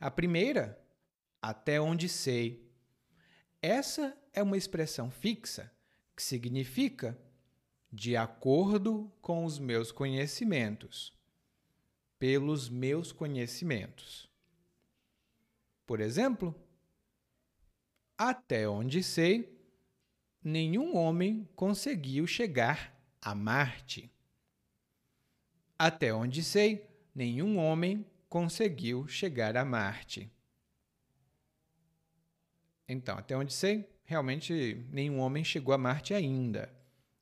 A 0.00 0.10
primeira, 0.10 0.82
até 1.42 1.80
onde 1.80 2.08
sei. 2.08 2.66
Essa 3.60 4.16
é 4.32 4.42
uma 4.42 4.56
expressão 4.56 5.10
fixa 5.10 5.70
que 6.16 6.22
significa 6.22 7.18
de 7.92 8.16
acordo 8.16 9.10
com 9.20 9.44
os 9.44 9.58
meus 9.58 9.90
conhecimentos, 9.90 11.12
pelos 12.18 12.68
meus 12.68 13.12
conhecimentos. 13.12 14.28
Por 15.86 16.00
exemplo, 16.00 16.54
até 18.16 18.68
onde 18.68 19.02
sei, 19.02 19.58
nenhum 20.42 20.96
homem 20.96 21.48
conseguiu 21.56 22.26
chegar 22.26 22.94
a 23.22 23.34
Marte. 23.34 24.10
Até 25.78 26.12
onde 26.12 26.42
sei, 26.42 26.86
nenhum 27.14 27.56
homem 27.58 28.04
conseguiu 28.28 29.06
chegar 29.08 29.56
a 29.56 29.64
Marte. 29.64 30.30
Então, 32.88 33.16
até 33.16 33.36
onde 33.36 33.52
sei, 33.52 33.88
realmente 34.04 34.86
nenhum 34.90 35.20
homem 35.20 35.44
chegou 35.44 35.74
a 35.74 35.78
Marte 35.78 36.12
ainda. 36.12 36.77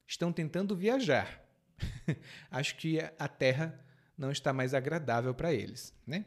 Estão 0.07 0.33
tentando 0.33 0.77
viajar. 0.77 1.43
Acho 2.51 2.77
que 2.77 2.99
a 3.19 3.29
Terra 3.29 3.85
não 4.17 4.31
está 4.31 4.53
mais 4.53 4.73
agradável 4.73 5.35
para 5.35 5.53
eles, 5.53 5.95
né? 6.07 6.25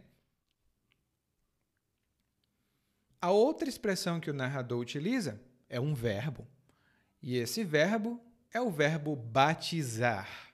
A 3.21 3.31
outra 3.31 3.67
expressão 3.67 4.19
que 4.19 4.29
o 4.29 4.33
narrador 4.33 4.79
utiliza 4.79 5.41
é 5.67 5.79
um 5.79 5.93
verbo. 5.93 6.48
E 7.21 7.36
esse 7.36 7.63
verbo 7.63 8.21
é 8.51 8.62
o 8.62 8.69
verbo 8.69 9.15
batizar. 9.15 10.53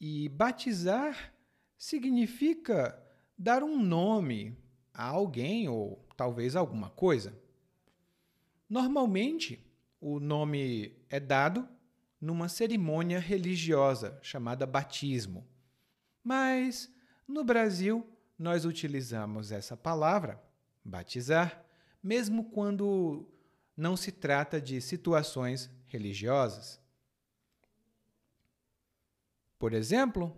E 0.00 0.28
batizar 0.28 1.34
significa 1.76 3.00
dar 3.36 3.62
um 3.62 3.80
nome 3.80 4.56
a 4.94 5.04
alguém 5.04 5.68
ou 5.68 6.04
talvez 6.16 6.56
alguma 6.56 6.90
coisa. 6.90 7.38
Normalmente, 8.68 9.64
o 10.00 10.20
nome 10.20 10.96
é 11.10 11.18
dado 11.18 11.68
numa 12.20 12.48
cerimônia 12.48 13.18
religiosa 13.18 14.18
chamada 14.22 14.66
batismo. 14.66 15.46
Mas 16.22 16.92
no 17.26 17.44
Brasil, 17.44 18.06
nós 18.38 18.64
utilizamos 18.64 19.50
essa 19.52 19.76
palavra, 19.76 20.42
batizar, 20.84 21.64
mesmo 22.02 22.50
quando 22.50 23.28
não 23.76 23.96
se 23.96 24.12
trata 24.12 24.60
de 24.60 24.80
situações 24.80 25.70
religiosas. 25.86 26.80
Por 29.58 29.72
exemplo, 29.72 30.36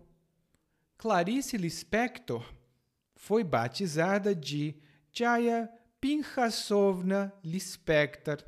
Clarice 0.96 1.56
Lispector 1.56 2.44
foi 3.14 3.44
batizada 3.44 4.34
de 4.34 4.74
Chaya 5.12 5.70
Pinchasovna 6.00 7.32
Lispector. 7.44 8.42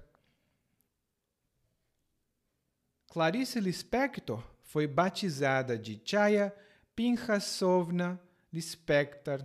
Clarice 3.12 3.61
Lispector 3.61 4.42
foi 4.62 4.87
batizada 4.87 5.78
de 5.78 6.00
Chaya 6.02 6.50
Pinchasovna 6.96 8.18
Lispector, 8.51 9.44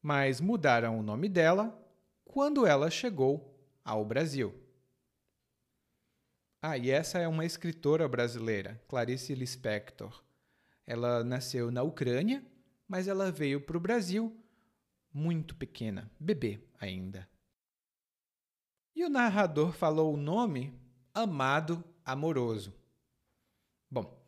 mas 0.00 0.40
mudaram 0.40 0.98
o 0.98 1.02
nome 1.02 1.28
dela 1.28 1.78
quando 2.24 2.64
ela 2.64 2.90
chegou 2.90 3.54
ao 3.84 4.02
Brasil. 4.02 4.54
Ah, 6.62 6.78
e 6.78 6.90
essa 6.90 7.18
é 7.18 7.28
uma 7.28 7.44
escritora 7.44 8.08
brasileira, 8.08 8.82
Clarice 8.88 9.34
Lispector. 9.34 10.24
Ela 10.86 11.22
nasceu 11.22 11.70
na 11.70 11.82
Ucrânia, 11.82 12.42
mas 12.88 13.08
ela 13.08 13.30
veio 13.30 13.60
para 13.60 13.76
o 13.76 13.80
Brasil 13.80 14.34
muito 15.12 15.54
pequena, 15.54 16.10
bebê 16.18 16.58
ainda. 16.80 17.28
E 18.96 19.04
o 19.04 19.10
narrador 19.10 19.70
falou 19.70 20.14
o 20.14 20.16
nome 20.16 20.80
Amado 21.12 21.84
Amoroso. 22.10 22.74
Bom, 23.88 24.20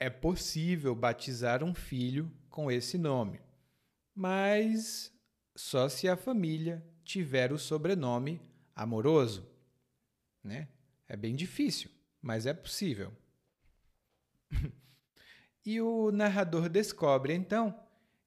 é 0.00 0.10
possível 0.10 0.92
batizar 0.92 1.62
um 1.62 1.72
filho 1.72 2.28
com 2.50 2.68
esse 2.68 2.98
nome, 2.98 3.40
mas 4.12 5.16
só 5.54 5.88
se 5.88 6.08
a 6.08 6.16
família 6.16 6.84
tiver 7.04 7.52
o 7.52 7.58
sobrenome 7.58 8.42
Amoroso, 8.74 9.48
né? 10.42 10.68
É 11.06 11.16
bem 11.16 11.36
difícil, 11.36 11.90
mas 12.20 12.44
é 12.44 12.52
possível. 12.52 13.12
e 15.64 15.80
o 15.80 16.10
narrador 16.10 16.68
descobre 16.68 17.34
então 17.34 17.78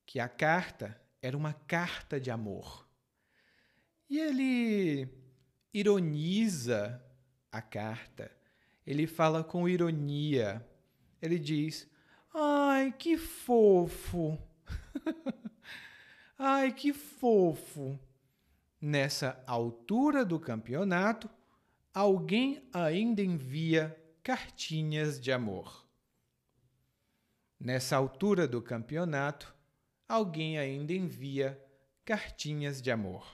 que 0.05 0.21
a 0.21 0.29
carta 0.29 0.97
era 1.21 1.35
uma 1.35 1.51
carta 1.51 2.17
de 2.17 2.31
amor. 2.31 2.87
E 4.09 4.19
ele 4.19 5.09
ironiza 5.73 7.03
a 7.51 7.61
carta. 7.61 8.31
Ele 8.85 9.07
fala 9.07 9.43
com 9.43 9.67
ironia. 9.67 10.65
Ele 11.21 11.39
diz: 11.39 11.89
Ai, 12.33 12.91
que 12.91 13.17
fofo! 13.17 14.37
Ai, 16.37 16.71
que 16.73 16.93
fofo! 16.93 17.99
Nessa 18.79 19.41
altura 19.47 20.23
do 20.23 20.39
campeonato, 20.39 21.29
alguém 21.93 22.67
ainda 22.71 23.21
envia 23.21 23.97
cartinhas 24.21 25.19
de 25.19 25.31
amor. 25.31 25.87
Nessa 27.59 27.95
altura 27.95 28.47
do 28.47 28.61
campeonato, 28.61 29.55
alguém 30.07 30.59
ainda 30.59 30.93
envia 30.93 31.59
cartinhas 32.03 32.81
de 32.81 32.91
amor. 32.91 33.25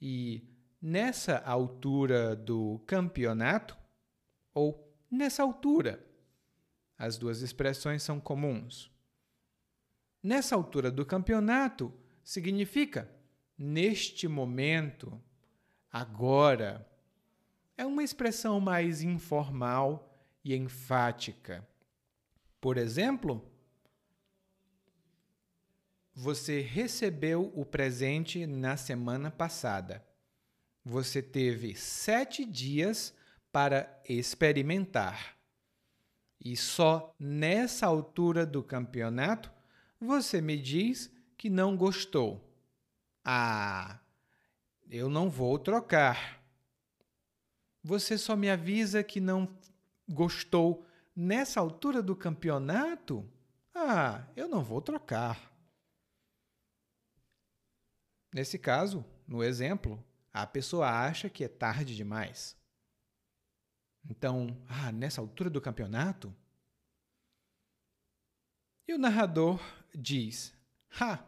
E 0.00 0.51
nessa 0.82 1.38
altura 1.38 2.34
do 2.34 2.80
campeonato, 2.88 3.78
ou 4.52 4.92
nessa 5.08 5.44
altura, 5.44 6.04
as 6.98 7.16
duas 7.16 7.40
expressões 7.40 8.02
são 8.02 8.18
comuns. 8.18 8.90
Nessa 10.20 10.56
altura 10.56 10.90
do 10.90 11.06
campeonato 11.06 11.92
significa 12.24 13.08
neste 13.56 14.26
momento 14.26 15.22
agora 15.90 16.88
é 17.76 17.86
uma 17.86 18.02
expressão 18.02 18.60
mais 18.60 19.02
informal 19.02 20.16
e 20.44 20.54
enfática. 20.54 21.66
Por 22.60 22.76
exemplo, 22.76 23.44
você 26.14 26.60
recebeu 26.60 27.52
o 27.56 27.64
presente 27.64 28.46
na 28.46 28.76
semana 28.76 29.30
passada. 29.30 30.04
Você 30.84 31.22
teve 31.22 31.76
sete 31.76 32.44
dias 32.44 33.14
para 33.52 34.02
experimentar. 34.08 35.36
E 36.40 36.56
só 36.56 37.14
nessa 37.18 37.86
altura 37.86 38.44
do 38.44 38.62
campeonato 38.62 39.52
você 40.00 40.40
me 40.40 40.56
diz 40.56 41.10
que 41.36 41.48
não 41.48 41.76
gostou. 41.76 42.52
Ah, 43.24 44.00
eu 44.90 45.08
não 45.08 45.30
vou 45.30 45.58
trocar. 45.58 46.42
Você 47.84 48.18
só 48.18 48.34
me 48.34 48.50
avisa 48.50 49.04
que 49.04 49.20
não 49.20 49.56
gostou 50.08 50.84
nessa 51.14 51.60
altura 51.60 52.02
do 52.02 52.16
campeonato? 52.16 53.28
Ah, 53.74 54.24
eu 54.34 54.48
não 54.48 54.64
vou 54.64 54.80
trocar. 54.80 55.52
Nesse 58.32 58.58
caso, 58.58 59.04
no 59.26 59.44
exemplo, 59.44 60.02
a 60.32 60.46
pessoa 60.46 60.88
acha 60.88 61.28
que 61.28 61.44
é 61.44 61.48
tarde 61.48 61.94
demais. 61.94 62.56
Então, 64.08 64.56
ah, 64.68 64.90
nessa 64.90 65.20
altura 65.20 65.50
do 65.50 65.60
campeonato? 65.60 66.34
E 68.88 68.94
o 68.94 68.98
narrador 68.98 69.60
diz: 69.94 70.52
Ha, 71.00 71.24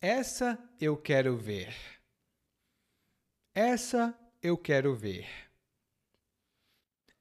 essa 0.00 0.58
eu 0.80 0.96
quero 0.96 1.36
ver. 1.36 1.74
Essa 3.54 4.18
eu 4.42 4.58
quero 4.58 4.94
ver. 4.94 5.26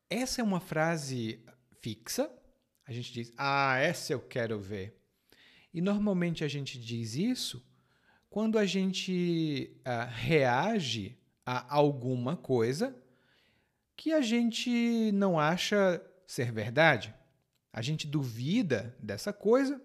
Essa 0.10 0.42
é 0.42 0.44
uma 0.44 0.60
frase 0.60 1.44
fixa. 1.80 2.30
A 2.86 2.92
gente 2.92 3.14
diz, 3.14 3.32
ah, 3.38 3.78
essa 3.78 4.14
eu 4.14 4.20
quero 4.20 4.60
ver. 4.60 5.00
E 5.74 5.82
normalmente 5.82 6.44
a 6.44 6.48
gente 6.48 6.80
diz 6.80 7.16
isso 7.16 7.66
quando 8.34 8.58
a 8.58 8.66
gente 8.66 9.78
uh, 9.82 10.10
reage 10.12 11.16
a 11.46 11.72
alguma 11.72 12.36
coisa 12.36 13.00
que 13.96 14.12
a 14.12 14.22
gente 14.22 15.12
não 15.12 15.40
acha 15.40 16.04
ser 16.26 16.52
verdade. 16.52 17.14
A 17.72 17.80
gente 17.80 18.08
duvida 18.08 18.98
dessa 19.00 19.32
coisa 19.32 19.80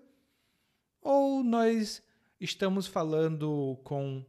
ou 1.03 1.45
nós 1.45 2.03
estamos 2.41 2.87
falando 2.87 3.79
com 3.85 4.25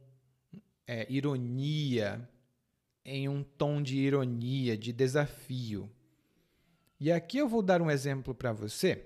é, 0.86 1.10
ironia, 1.10 2.28
em 3.02 3.26
um 3.26 3.42
tom 3.42 3.80
de 3.80 3.96
ironia, 3.96 4.76
de 4.76 4.92
desafio. 4.92 5.90
E 7.00 7.10
aqui 7.10 7.38
eu 7.38 7.48
vou 7.48 7.62
dar 7.62 7.80
um 7.80 7.90
exemplo 7.90 8.34
para 8.34 8.52
você. 8.52 9.02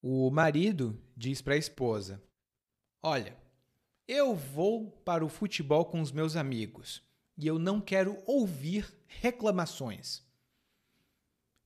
O 0.00 0.30
marido 0.30 0.96
diz 1.16 1.42
para 1.42 1.54
a 1.54 1.58
esposa: 1.58 2.22
Olha, 3.06 3.36
eu 4.08 4.34
vou 4.34 4.90
para 5.04 5.22
o 5.22 5.28
futebol 5.28 5.84
com 5.84 6.00
os 6.00 6.10
meus 6.10 6.36
amigos 6.36 7.02
e 7.36 7.46
eu 7.46 7.58
não 7.58 7.78
quero 7.78 8.16
ouvir 8.24 8.90
reclamações. 9.06 10.22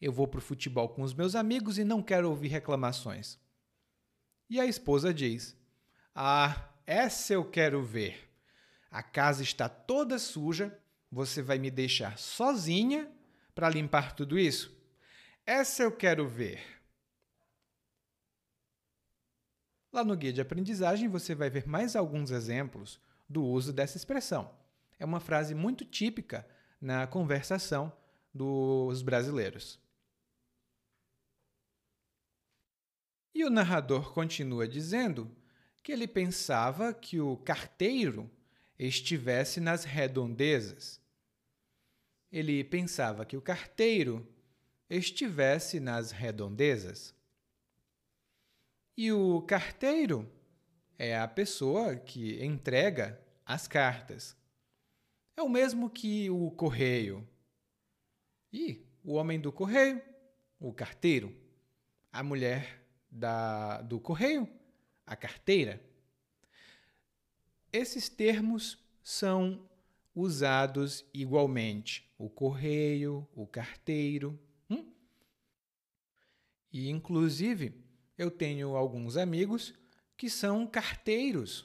Eu 0.01 0.12
vou 0.12 0.27
para 0.27 0.38
o 0.38 0.42
futebol 0.42 0.88
com 0.88 1.03
os 1.03 1.14
meus 1.14 1.37
amigos 1.37 1.79
e 1.79 1.85
não 1.85 2.03
quero 2.03 2.29
ouvir 2.29 2.48
reclamações. 2.48 3.38
E 4.51 4.59
a 4.59 4.66
esposa 4.66 5.14
diz: 5.14 5.57
Ah, 6.12 6.70
essa 6.85 7.35
eu 7.35 7.48
quero 7.48 7.85
ver. 7.85 8.29
A 8.90 9.01
casa 9.01 9.44
está 9.44 9.68
toda 9.68 10.18
suja, 10.18 10.77
você 11.09 11.40
vai 11.40 11.57
me 11.57 11.70
deixar 11.70 12.18
sozinha 12.18 13.09
para 13.55 13.70
limpar 13.70 14.16
tudo 14.16 14.37
isso? 14.37 14.77
Essa 15.46 15.85
eu 15.85 15.92
quero 15.92 16.27
ver. 16.27 16.78
Lá 19.92 20.05
no 20.05 20.16
guia 20.16 20.33
de 20.33 20.40
aprendizagem 20.40 21.09
você 21.09 21.35
vai 21.35 21.48
ver 21.48 21.66
mais 21.66 21.96
alguns 21.96 22.31
exemplos 22.31 23.01
do 23.29 23.44
uso 23.44 23.72
dessa 23.72 23.96
expressão. 23.96 24.55
É 24.98 25.05
uma 25.05 25.20
frase 25.20 25.55
muito 25.55 25.85
típica 25.85 26.46
na 26.81 27.07
conversação 27.07 27.92
dos 28.33 29.03
brasileiros. 29.03 29.81
E 33.35 33.44
o 33.44 33.51
narrador 33.51 34.12
continua 34.12 34.66
dizendo 34.66 35.31
que 35.83 35.92
ele 35.92 36.09
pensava 36.09 36.92
que 36.92 37.20
o 37.20 37.37
carteiro 37.37 38.31
estivesse 38.79 39.61
nas 39.61 39.85
redondezas. 39.85 41.01
Ele 42.31 42.62
pensava 42.62 43.24
que 43.24 43.37
o 43.37 43.42
carteiro 43.42 44.27
estivesse 44.90 45.81
nas 45.81 46.11
redondezas. 46.11 47.14
E 49.01 49.13
o 49.13 49.41
carteiro 49.43 50.29
é 50.99 51.17
a 51.17 51.29
pessoa 51.29 51.95
que 51.95 52.45
entrega 52.45 53.17
as 53.47 53.69
cartas. 53.69 54.37
É 55.37 55.41
o 55.41 55.49
mesmo 55.49 55.89
que 55.89 56.29
o 56.29 56.51
correio. 56.51 57.25
E 58.53 58.85
o 59.05 59.13
homem 59.13 59.39
do 59.39 59.53
correio, 59.53 60.03
o 60.59 60.73
carteiro. 60.73 61.33
A 62.11 62.25
mulher 62.25 62.85
da, 63.09 63.83
do 63.83 64.01
correio, 64.01 64.49
a 65.07 65.15
carteira. 65.15 65.81
Esses 67.73 68.09
termos 68.09 68.85
são 69.01 69.65
usados 70.13 71.05
igualmente. 71.15 72.13
O 72.19 72.29
correio, 72.29 73.29
o 73.33 73.47
carteiro. 73.47 74.37
Hum? 74.69 74.93
E, 76.73 76.91
inclusive, 76.91 77.87
eu 78.18 78.31
tenho 78.31 78.76
alguns 78.76 79.16
amigos 79.16 79.72
que 80.16 80.28
são 80.28 80.66
carteiros. 80.66 81.64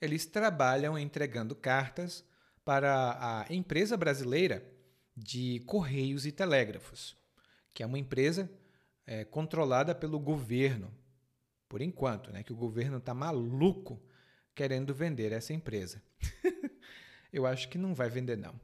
Eles 0.00 0.26
trabalham 0.26 0.98
entregando 0.98 1.54
cartas 1.54 2.24
para 2.64 3.46
a 3.46 3.54
empresa 3.54 3.96
brasileira 3.96 4.68
de 5.16 5.60
Correios 5.60 6.26
e 6.26 6.32
Telégrafos, 6.32 7.16
que 7.72 7.82
é 7.82 7.86
uma 7.86 7.98
empresa 7.98 8.50
é, 9.06 9.24
controlada 9.24 9.94
pelo 9.94 10.18
governo, 10.18 10.92
por 11.68 11.80
enquanto, 11.80 12.32
né, 12.32 12.42
que 12.42 12.52
o 12.52 12.56
governo 12.56 12.98
está 12.98 13.14
maluco 13.14 14.02
querendo 14.54 14.92
vender 14.92 15.32
essa 15.32 15.52
empresa. 15.52 16.02
Eu 17.32 17.46
acho 17.46 17.68
que 17.68 17.78
não 17.78 17.94
vai 17.94 18.08
vender, 18.08 18.36
não. 18.36 18.58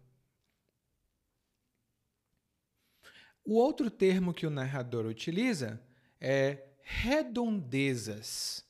O 3.45 3.55
outro 3.55 3.91
termo 3.91 4.35
que 4.35 4.47
o 4.47 4.51
narrador 4.51 5.07
utiliza 5.07 5.81
é 6.21 6.74
redondezas. 6.85 8.65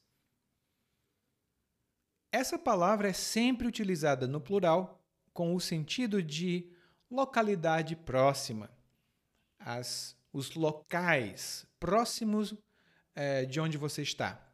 Essa 2.32 2.58
palavra 2.58 3.08
é 3.08 3.12
sempre 3.12 3.66
utilizada 3.66 4.26
no 4.26 4.40
plural 4.40 5.04
com 5.32 5.54
o 5.54 5.60
sentido 5.60 6.22
de 6.22 6.72
localidade 7.10 7.94
próxima. 7.94 8.70
As 9.58 10.16
os 10.34 10.56
locais 10.56 11.64
próximos 11.78 12.52
é, 13.14 13.44
de 13.44 13.60
onde 13.60 13.78
você 13.78 14.02
está. 14.02 14.52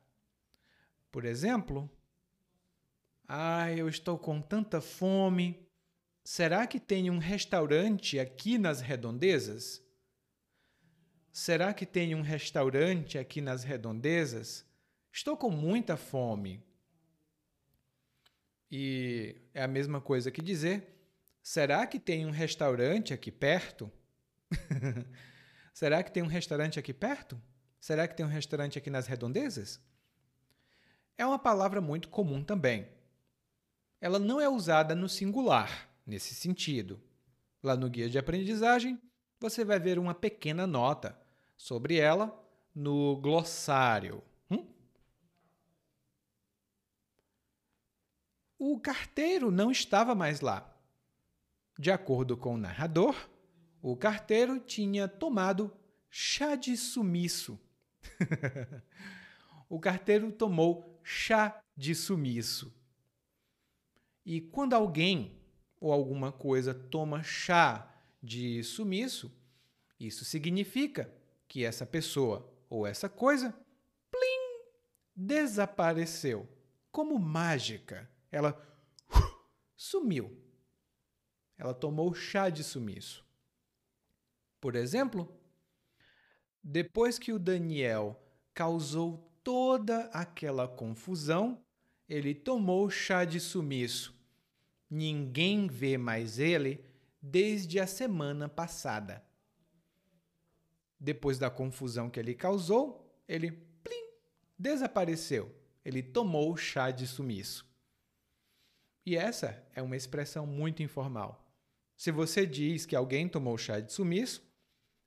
Por 1.10 1.24
exemplo, 1.24 1.90
ah, 3.26 3.72
eu 3.72 3.88
estou 3.88 4.18
com 4.18 4.42
tanta 4.42 4.82
fome. 4.82 5.66
Será 6.22 6.66
que 6.66 6.78
tem 6.78 7.08
um 7.08 7.16
restaurante 7.16 8.18
aqui 8.18 8.58
nas 8.58 8.82
redondezas? 8.82 9.82
Será 11.32 11.72
que 11.72 11.86
tem 11.86 12.14
um 12.14 12.22
restaurante 12.22 13.18
aqui 13.18 13.40
nas 13.40 13.62
redondezas? 13.62 14.64
Estou 15.12 15.36
com 15.36 15.50
muita 15.50 15.96
fome. 15.96 16.62
E 18.70 19.36
é 19.54 19.62
a 19.62 19.68
mesma 19.68 20.00
coisa 20.00 20.30
que 20.30 20.42
dizer: 20.42 20.86
será 21.42 21.86
que 21.86 21.98
tem 21.98 22.26
um 22.26 22.30
restaurante 22.30 23.12
aqui 23.12 23.30
perto? 23.30 23.90
Será 25.72 26.02
que 26.02 26.12
tem 26.12 26.22
um 26.22 26.26
restaurante 26.26 26.78
aqui 26.78 26.92
perto? 26.92 27.40
Será 27.80 28.06
que 28.06 28.14
tem 28.14 28.26
um 28.26 28.28
restaurante 28.28 28.76
aqui 28.76 28.90
nas 28.90 29.06
redondezas? 29.06 29.80
É 31.16 31.24
uma 31.24 31.38
palavra 31.38 31.80
muito 31.80 32.08
comum 32.08 32.44
também. 32.44 32.86
Ela 34.00 34.18
não 34.18 34.40
é 34.40 34.48
usada 34.48 34.94
no 34.94 35.08
singular, 35.08 35.88
nesse 36.06 36.34
sentido. 36.34 37.00
Lá 37.62 37.76
no 37.76 37.88
guia 37.88 38.10
de 38.10 38.18
aprendizagem, 38.18 39.00
você 39.40 39.64
vai 39.64 39.80
ver 39.80 39.98
uma 39.98 40.14
pequena 40.14 40.66
nota 40.66 41.18
sobre 41.56 41.96
ela 41.96 42.38
no 42.74 43.16
glossário. 43.16 44.22
Hum? 44.50 44.66
O 48.58 48.78
carteiro 48.78 49.50
não 49.50 49.70
estava 49.70 50.14
mais 50.14 50.42
lá. 50.42 50.76
De 51.78 51.90
acordo 51.90 52.36
com 52.36 52.54
o 52.54 52.58
narrador, 52.58 53.16
o 53.80 53.96
carteiro 53.96 54.60
tinha 54.60 55.08
tomado 55.08 55.72
chá 56.10 56.54
de 56.54 56.76
sumiço. 56.76 57.58
o 59.70 59.80
carteiro 59.80 60.30
tomou 60.30 61.00
chá 61.02 61.62
de 61.74 61.94
sumiço. 61.94 62.74
E 64.26 64.42
quando 64.42 64.74
alguém 64.74 65.40
ou 65.80 65.90
alguma 65.90 66.30
coisa 66.30 66.74
toma 66.74 67.22
chá 67.22 67.90
de 68.22 68.62
sumiço, 68.62 69.32
isso 69.98 70.24
significa 70.24 71.12
que 71.48 71.64
essa 71.64 71.84
pessoa 71.84 72.50
ou 72.68 72.86
essa 72.86 73.08
coisa, 73.08 73.54
plim, 74.10 74.64
desapareceu. 75.14 76.48
Como 76.92 77.18
mágica. 77.18 78.10
Ela 78.30 78.58
sumiu. 79.76 80.36
Ela 81.58 81.74
tomou 81.74 82.14
chá 82.14 82.48
de 82.48 82.64
sumiço. 82.64 83.24
Por 84.60 84.76
exemplo, 84.76 85.36
depois 86.62 87.18
que 87.18 87.32
o 87.32 87.38
Daniel 87.38 88.20
causou 88.54 89.30
toda 89.42 90.04
aquela 90.06 90.68
confusão, 90.68 91.62
ele 92.08 92.34
tomou 92.34 92.90
chá 92.90 93.24
de 93.24 93.40
sumiço. 93.40 94.14
Ninguém 94.88 95.66
vê 95.66 95.96
mais 95.96 96.38
ele 96.38 96.84
desde 97.20 97.78
a 97.78 97.86
semana 97.86 98.48
passada. 98.48 99.24
Depois 100.98 101.38
da 101.38 101.50
confusão 101.50 102.10
que 102.10 102.20
ele 102.20 102.34
causou, 102.34 103.10
ele 103.26 103.52
plim, 103.52 104.12
desapareceu. 104.58 105.54
Ele 105.84 106.02
tomou 106.02 106.56
chá 106.56 106.90
de 106.90 107.06
sumiço. 107.06 107.68
E 109.06 109.16
essa 109.16 109.66
é 109.74 109.82
uma 109.82 109.96
expressão 109.96 110.46
muito 110.46 110.82
informal. 110.82 111.50
Se 111.96 112.10
você 112.10 112.46
diz 112.46 112.86
que 112.86 112.94
alguém 112.94 113.28
tomou 113.28 113.56
chá 113.58 113.80
de 113.80 113.92
sumiço, 113.92 114.46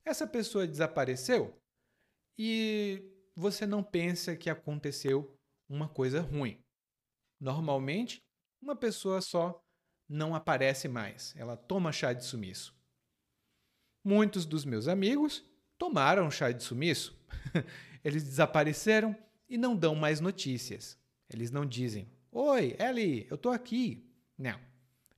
essa 0.04 0.26
pessoa 0.26 0.66
desapareceu 0.66 1.56
e 2.38 3.02
você 3.34 3.66
não 3.66 3.82
pensa 3.82 4.36
que 4.36 4.50
aconteceu 4.50 5.36
uma 5.68 5.88
coisa 5.88 6.20
ruim. 6.20 6.62
Normalmente, 7.40 8.22
uma 8.60 8.76
pessoa 8.76 9.20
só 9.20 9.63
não 10.08 10.34
aparece 10.34 10.88
mais, 10.88 11.34
ela 11.36 11.56
toma 11.56 11.92
chá 11.92 12.12
de 12.12 12.24
sumiço. 12.24 12.74
Muitos 14.02 14.44
dos 14.44 14.64
meus 14.64 14.86
amigos 14.86 15.44
tomaram 15.78 16.30
chá 16.30 16.52
de 16.52 16.62
sumiço. 16.62 17.18
Eles 18.04 18.22
desapareceram 18.22 19.16
e 19.48 19.56
não 19.56 19.74
dão 19.74 19.94
mais 19.94 20.20
notícias. 20.20 20.98
Eles 21.30 21.50
não 21.50 21.64
dizem: 21.64 22.06
Oi, 22.30 22.76
Ellie, 22.78 23.26
eu 23.30 23.36
estou 23.36 23.50
aqui. 23.50 24.06
Não, 24.36 24.60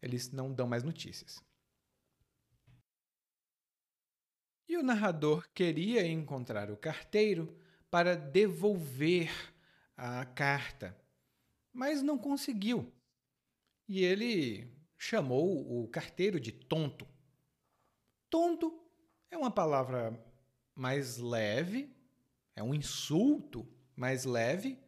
eles 0.00 0.30
não 0.30 0.52
dão 0.52 0.66
mais 0.66 0.82
notícias. 0.82 1.42
E 4.68 4.76
o 4.76 4.82
narrador 4.82 5.48
queria 5.54 6.06
encontrar 6.06 6.70
o 6.70 6.76
carteiro 6.76 7.56
para 7.90 8.16
devolver 8.16 9.30
a 9.96 10.24
carta, 10.26 10.96
mas 11.72 12.02
não 12.02 12.18
conseguiu. 12.18 12.92
E 13.88 14.04
ele 14.04 14.75
chamou 15.06 15.82
o 15.82 15.86
carteiro 15.86 16.40
de 16.40 16.50
tonto. 16.50 17.06
Tonto 18.28 18.82
é 19.30 19.36
uma 19.36 19.50
palavra 19.52 20.20
mais 20.74 21.16
leve, 21.16 21.94
é 22.56 22.62
um 22.62 22.74
insulto 22.74 23.66
mais 23.94 24.24
leve, 24.24 24.78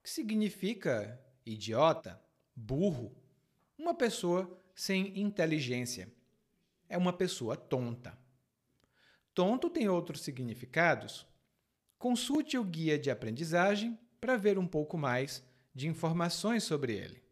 que 0.00 0.08
significa 0.08 1.20
idiota, 1.44 2.22
burro, 2.54 3.16
uma 3.76 3.94
pessoa 3.94 4.62
sem 4.76 5.18
inteligência. 5.20 6.12
É 6.88 6.96
uma 6.96 7.12
pessoa 7.12 7.56
tonta. 7.56 8.16
Tonto 9.34 9.68
tem 9.68 9.88
outros 9.88 10.20
significados. 10.22 11.26
Consulte 11.98 12.56
o 12.56 12.62
guia 12.62 12.96
de 12.96 13.10
aprendizagem 13.10 13.98
para 14.20 14.36
ver 14.36 14.56
um 14.56 14.68
pouco 14.68 14.96
mais 14.96 15.42
de 15.74 15.88
informações 15.88 16.62
sobre 16.62 16.92
ele. 16.94 17.23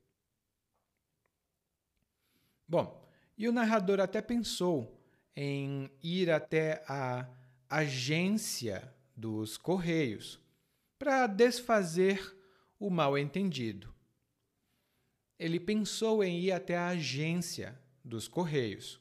Bom, 2.72 3.06
e 3.36 3.46
o 3.46 3.52
narrador 3.52 4.00
até 4.00 4.22
pensou 4.22 4.98
em 5.36 5.90
ir 6.02 6.30
até 6.30 6.82
a 6.88 7.28
agência 7.68 8.90
dos 9.14 9.58
Correios 9.58 10.40
para 10.98 11.26
desfazer 11.26 12.34
o 12.80 12.88
mal-entendido. 12.88 13.94
Ele 15.38 15.60
pensou 15.60 16.24
em 16.24 16.40
ir 16.40 16.50
até 16.50 16.74
a 16.74 16.88
agência 16.88 17.78
dos 18.02 18.26
Correios 18.26 18.98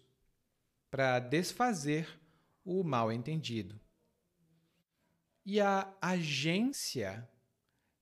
para 0.89 1.19
desfazer 1.19 2.19
o 2.65 2.83
mal-entendido. 2.83 3.79
E 5.45 5.61
a 5.61 5.89
agência 6.01 7.25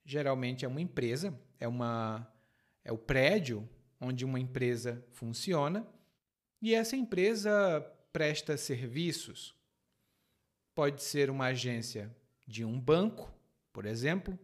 geralmente 0.04 0.66
é 0.66 0.68
uma 0.68 0.82
empresa, 0.82 1.40
é 1.60 1.68
uma 1.68 2.28
é 2.84 2.92
o 2.92 2.98
prédio 2.98 3.70
onde 4.00 4.24
uma 4.24 4.40
empresa 4.40 5.06
funciona, 5.12 5.86
e 6.62 6.74
essa 6.74 6.96
empresa 6.96 7.82
presta 8.12 8.58
serviços. 8.58 9.56
Pode 10.74 11.04
ser 11.04 11.30
uma 11.30 11.48
agência 11.48 12.16
de 12.48 12.64
um 12.64 12.80
banco, 12.80 13.34
por 13.74 13.86
exemplo, 13.86 14.38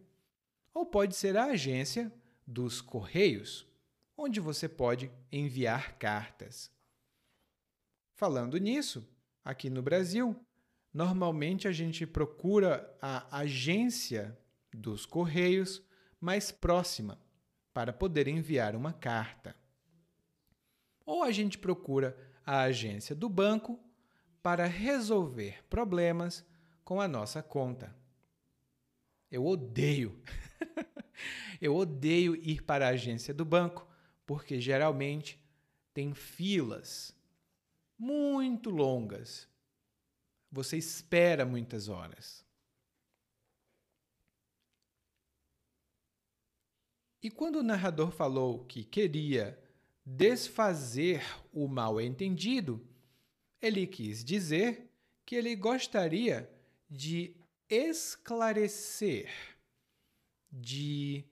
ou 0.72 0.84
pode 0.84 1.16
ser 1.16 1.36
a 1.36 1.46
agência 1.46 2.12
dos 2.46 2.80
Correios, 2.80 3.66
onde 4.16 4.40
você 4.40 4.68
pode 4.68 5.10
enviar 5.32 5.98
cartas. 5.98 6.70
Falando 8.14 8.56
nisso, 8.58 9.06
aqui 9.44 9.68
no 9.68 9.82
Brasil, 9.82 10.36
normalmente 10.92 11.66
a 11.66 11.72
gente 11.72 12.06
procura 12.06 12.94
a 13.00 13.38
agência 13.38 14.38
dos 14.72 15.04
Correios 15.04 15.82
mais 16.20 16.50
próxima 16.50 17.18
para 17.76 17.92
poder 17.92 18.26
enviar 18.26 18.74
uma 18.74 18.90
carta. 18.90 19.54
Ou 21.04 21.22
a 21.22 21.30
gente 21.30 21.58
procura 21.58 22.16
a 22.42 22.62
agência 22.62 23.14
do 23.14 23.28
banco 23.28 23.78
para 24.42 24.64
resolver 24.64 25.62
problemas 25.68 26.42
com 26.82 27.02
a 27.02 27.06
nossa 27.06 27.42
conta. 27.42 27.94
Eu 29.30 29.44
odeio. 29.44 30.18
Eu 31.60 31.76
odeio 31.76 32.34
ir 32.36 32.62
para 32.62 32.86
a 32.86 32.92
agência 32.92 33.34
do 33.34 33.44
banco, 33.44 33.86
porque 34.24 34.58
geralmente 34.58 35.38
tem 35.92 36.14
filas 36.14 37.14
muito 37.98 38.70
longas. 38.70 39.46
Você 40.50 40.78
espera 40.78 41.44
muitas 41.44 41.90
horas. 41.90 42.42
E 47.26 47.30
quando 47.30 47.56
o 47.56 47.62
narrador 47.64 48.12
falou 48.12 48.64
que 48.66 48.84
queria 48.84 49.60
desfazer 50.04 51.24
o 51.52 51.66
mal-entendido, 51.66 52.80
ele 53.60 53.84
quis 53.84 54.24
dizer 54.24 54.88
que 55.24 55.34
ele 55.34 55.56
gostaria 55.56 56.48
de 56.88 57.34
esclarecer, 57.68 59.28
de 60.52 61.24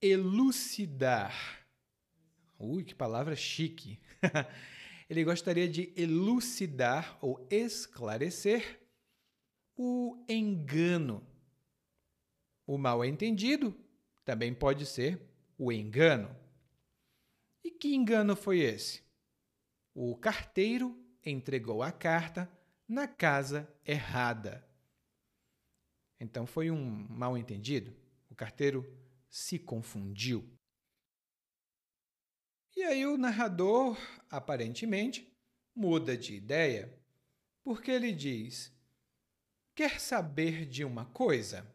elucidar. 0.00 1.66
Ui, 2.56 2.84
que 2.84 2.94
palavra 2.94 3.34
chique! 3.34 3.98
ele 5.10 5.24
gostaria 5.24 5.68
de 5.68 5.92
elucidar 5.96 7.18
ou 7.20 7.44
esclarecer 7.50 8.80
o 9.76 10.24
engano. 10.28 11.26
O 12.64 12.78
mal-entendido 12.78 13.76
também 14.24 14.54
pode 14.54 14.86
ser 14.86 15.31
o 15.58 15.72
engano. 15.72 16.34
E 17.64 17.70
que 17.70 17.94
engano 17.94 18.34
foi 18.34 18.60
esse? 18.60 19.02
O 19.94 20.16
carteiro 20.16 20.98
entregou 21.24 21.82
a 21.82 21.92
carta 21.92 22.50
na 22.88 23.06
casa 23.06 23.72
errada. 23.84 24.66
Então 26.18 26.46
foi 26.46 26.70
um 26.70 27.06
mal 27.08 27.36
entendido. 27.36 27.94
O 28.30 28.34
carteiro 28.34 28.86
se 29.28 29.58
confundiu. 29.58 30.48
E 32.74 32.82
aí 32.82 33.06
o 33.06 33.18
narrador, 33.18 33.98
aparentemente, 34.30 35.30
muda 35.74 36.16
de 36.16 36.34
ideia, 36.34 36.98
porque 37.62 37.90
ele 37.90 38.12
diz: 38.12 38.72
Quer 39.74 40.00
saber 40.00 40.66
de 40.66 40.84
uma 40.84 41.06
coisa? 41.06 41.66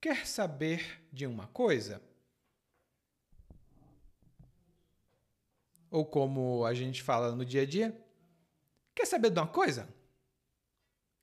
Quer 0.00 0.26
saber 0.26 1.01
de 1.12 1.26
uma 1.26 1.46
coisa? 1.48 2.00
Ou 5.90 6.06
como 6.06 6.64
a 6.64 6.72
gente 6.72 7.02
fala 7.02 7.36
no 7.36 7.44
dia 7.44 7.62
a 7.62 7.66
dia, 7.66 8.02
quer 8.94 9.06
saber 9.06 9.30
de 9.30 9.38
uma 9.38 9.46
coisa? 9.46 9.86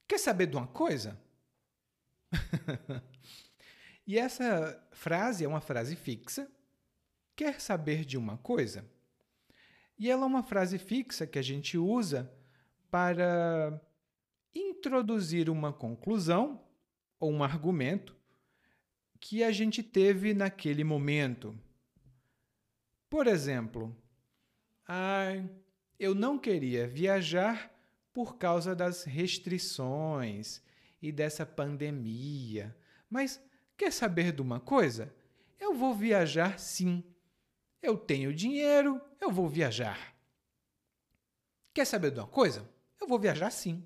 Quer 0.07 0.19
saber 0.19 0.45
de 0.45 0.55
uma 0.55 0.67
coisa? 0.67 1.19
e 4.05 4.17
essa 4.17 4.87
frase 4.91 5.43
é 5.43 5.47
uma 5.47 5.61
frase 5.61 5.95
fixa. 5.95 6.49
Quer 7.35 7.59
saber 7.59 8.05
de 8.05 8.17
uma 8.17 8.37
coisa? 8.37 8.87
E 9.97 10.09
ela 10.09 10.23
é 10.23 10.25
uma 10.27 10.43
frase 10.43 10.77
fixa 10.77 11.25
que 11.25 11.39
a 11.39 11.41
gente 11.41 11.77
usa 11.77 12.31
para 12.91 13.81
introduzir 14.53 15.49
uma 15.49 15.73
conclusão 15.73 16.63
ou 17.19 17.31
um 17.31 17.43
argumento 17.43 18.18
que 19.19 19.43
a 19.43 19.51
gente 19.51 19.83
teve 19.83 20.33
naquele 20.33 20.83
momento. 20.83 21.57
Por 23.09 23.27
exemplo, 23.27 23.95
Ai, 24.91 25.47
eu 25.99 26.15
não 26.15 26.39
queria 26.39 26.87
viajar 26.87 27.71
por 28.11 28.39
causa 28.39 28.75
das 28.75 29.03
restrições 29.03 30.63
e 30.99 31.11
dessa 31.11 31.45
pandemia. 31.45 32.75
Mas 33.07 33.39
quer 33.77 33.93
saber 33.93 34.31
de 34.31 34.41
uma 34.41 34.59
coisa? 34.59 35.13
Eu 35.59 35.75
vou 35.75 35.93
viajar 35.93 36.57
sim. 36.57 37.03
Eu 37.83 37.99
tenho 37.99 38.33
dinheiro, 38.33 38.99
eu 39.21 39.29
vou 39.31 39.47
viajar. 39.47 40.15
Quer 41.71 41.85
saber 41.85 42.09
de 42.09 42.19
uma 42.19 42.27
coisa? 42.27 42.67
Eu 42.99 43.07
vou 43.07 43.19
viajar 43.19 43.51
sim. 43.51 43.85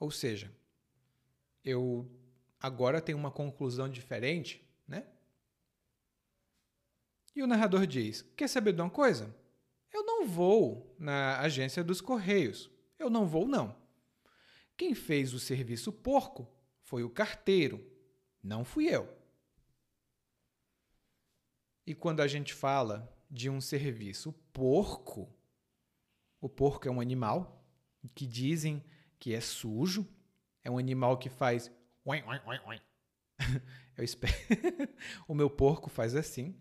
Ou 0.00 0.10
seja, 0.10 0.50
eu 1.62 2.10
agora 2.62 3.00
tenho 3.00 3.18
uma 3.18 3.30
conclusão 3.30 3.88
diferente, 3.88 4.64
né? 4.86 5.06
E 7.34 7.42
o 7.42 7.46
narrador 7.46 7.86
diz: 7.86 8.22
Quer 8.36 8.48
saber 8.48 8.72
de 8.72 8.80
uma 8.80 8.90
coisa? 8.90 9.34
Eu 9.92 10.04
não 10.04 10.26
vou 10.26 10.94
na 10.98 11.38
agência 11.40 11.82
dos 11.84 12.00
Correios. 12.00 12.70
Eu 12.98 13.10
não 13.10 13.26
vou, 13.26 13.46
não. 13.46 13.76
Quem 14.76 14.94
fez 14.94 15.34
o 15.34 15.38
serviço 15.38 15.92
porco 15.92 16.48
foi 16.80 17.02
o 17.02 17.10
carteiro, 17.10 17.84
não 18.42 18.64
fui 18.64 18.86
eu. 18.86 19.08
E 21.86 21.94
quando 21.94 22.20
a 22.20 22.26
gente 22.26 22.54
fala 22.54 23.12
de 23.30 23.50
um 23.50 23.60
serviço 23.60 24.32
porco, 24.52 25.34
o 26.40 26.48
porco 26.48 26.86
é 26.86 26.90
um 26.90 27.00
animal 27.00 27.64
que 28.14 28.26
dizem 28.26 28.84
que 29.18 29.34
é 29.34 29.40
sujo, 29.40 30.06
é 30.64 30.70
um 30.70 30.78
animal 30.78 31.18
que 31.18 31.28
faz. 31.28 31.70
Eu 33.96 34.04
espero. 34.04 34.34
o 35.28 35.34
meu 35.34 35.50
porco 35.50 35.88
faz 35.88 36.14
assim. 36.14 36.56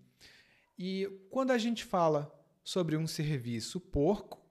E 0.78 1.08
quando 1.30 1.52
a 1.52 1.58
gente 1.58 1.84
fala 1.84 2.34
sobre 2.64 2.98
um 2.98 3.08
serviço 3.08 3.80
porco, 3.80 4.42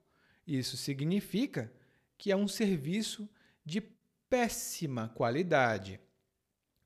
isso 0.45 0.77
significa 0.77 1.71
que 2.17 2.31
é 2.31 2.35
um 2.35 2.47
serviço 2.47 3.29
de 3.65 3.81
péssima 4.29 5.09
qualidade. 5.09 5.99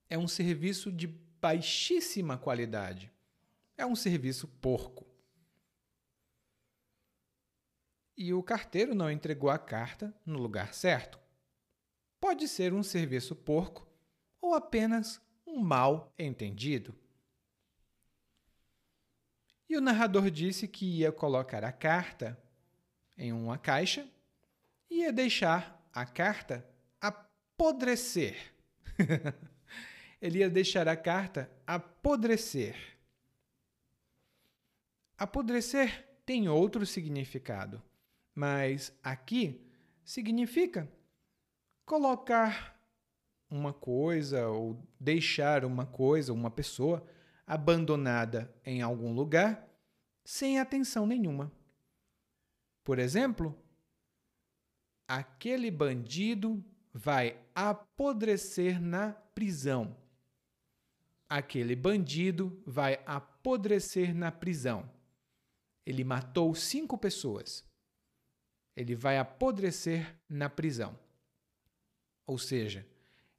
É 0.10 0.18
um 0.18 0.28
serviço 0.28 0.92
de 0.92 1.08
baixíssima 1.08 2.38
qualidade. 2.38 3.12
É 3.78 3.86
um 3.86 3.96
serviço 3.96 4.48
porco. 4.48 5.16
e 8.18 8.34
o 8.34 8.42
carteiro 8.42 8.96
não 8.96 9.12
entregou 9.12 9.50
a 9.50 9.58
carta 9.58 10.14
no 10.26 10.40
lugar 10.40 10.74
certo. 10.74 11.20
Pode 12.20 12.48
ser 12.48 12.74
um 12.74 12.82
serviço 12.82 13.36
porco 13.36 13.85
ou 14.46 14.54
apenas 14.54 15.20
um 15.46 15.60
mal 15.60 16.14
entendido. 16.20 16.94
E 19.68 19.76
o 19.76 19.82
narrador 19.82 20.30
disse 20.30 20.68
que 20.68 21.00
ia 21.00 21.12
colocar 21.12 21.64
a 21.64 21.72
carta 21.72 22.40
em 23.18 23.34
uma 23.34 23.58
caixa 23.58 24.08
e 24.88 25.02
ia 25.02 25.12
deixar 25.12 25.84
a 25.92 26.06
carta 26.06 26.64
apodrecer. 27.02 28.54
Ele 30.22 30.40
ia 30.40 30.50
deixar 30.50 30.88
a 30.88 30.96
carta 30.96 31.52
apodrecer. 31.66 32.76
Apodrecer 35.18 36.08
tem 36.24 36.48
outro 36.48 36.86
significado, 36.86 37.82
mas 38.36 38.96
aqui 39.04 39.68
significa 40.04 40.88
colocar 41.84 42.75
uma 43.50 43.74
coisa 43.74 44.48
ou 44.48 44.82
deixar 45.00 45.66
uma 45.66 45.86
coisa, 45.86 46.34
uma 46.34 46.50
pessoa 46.50 47.06
abandonada 47.46 48.54
em 48.66 48.82
algum 48.82 49.14
lugar 49.14 49.68
sem 50.24 50.60
atenção 50.60 51.06
nenhuma. 51.06 51.52
Por 52.84 53.00
exemplo, 53.00 53.56
aquele 55.08 55.70
bandido 55.70 56.64
vai 56.94 57.40
apodrecer 57.54 58.82
na 58.82 59.12
prisão. 59.12 59.96
Aquele 61.30 61.76
bandido 61.76 62.62
vai 62.66 63.02
apodrecer 63.06 64.16
na 64.16 64.32
prisão. 64.32 64.90
Ele 65.86 66.04
matou 66.04 66.54
cinco 66.56 66.98
pessoas. 66.98 67.64
Ele 68.76 68.96
vai 68.96 69.18
apodrecer 69.18 70.16
na 70.28 70.50
prisão. 70.50 70.98
Ou 72.26 72.38
seja, 72.38 72.86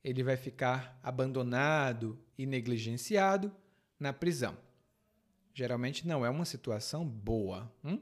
ele 0.07 0.23
vai 0.23 0.37
ficar 0.37 0.97
abandonado 1.03 2.17
e 2.39 2.47
negligenciado 2.47 3.53
na 3.99 4.13
prisão. 4.13 4.57
Geralmente 5.53 6.07
não 6.07 6.25
é 6.25 6.31
uma 6.31 6.45
situação 6.45 7.05
boa. 7.05 7.75
Hum? 7.83 8.01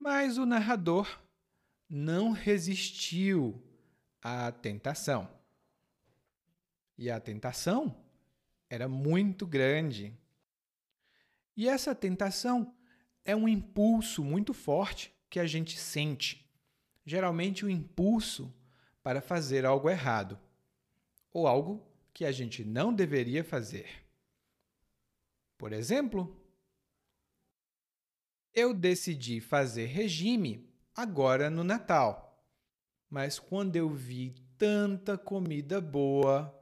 Mas 0.00 0.38
o 0.38 0.46
narrador 0.46 1.20
não 1.86 2.32
resistiu 2.32 3.62
à 4.22 4.50
tentação. 4.50 5.28
E 6.96 7.10
a 7.10 7.20
tentação 7.20 8.02
era 8.70 8.88
muito 8.88 9.46
grande. 9.46 10.18
E 11.54 11.68
essa 11.68 11.94
tentação 11.94 12.74
é 13.26 13.36
um 13.36 13.46
impulso 13.46 14.24
muito 14.24 14.54
forte 14.54 15.12
que 15.28 15.38
a 15.38 15.46
gente 15.46 15.78
sente. 15.78 16.50
Geralmente, 17.04 17.62
o 17.62 17.68
impulso 17.68 18.50
para 19.06 19.20
fazer 19.20 19.64
algo 19.64 19.88
errado 19.88 20.36
ou 21.32 21.46
algo 21.46 21.80
que 22.12 22.24
a 22.24 22.32
gente 22.32 22.64
não 22.64 22.92
deveria 22.92 23.44
fazer. 23.44 23.86
Por 25.56 25.72
exemplo, 25.72 26.36
eu 28.52 28.74
decidi 28.74 29.40
fazer 29.40 29.86
regime 29.86 30.68
agora 30.92 31.48
no 31.48 31.62
Natal, 31.62 32.44
mas 33.08 33.38
quando 33.38 33.76
eu 33.76 33.88
vi 33.88 34.34
tanta 34.58 35.16
comida 35.16 35.80
boa, 35.80 36.52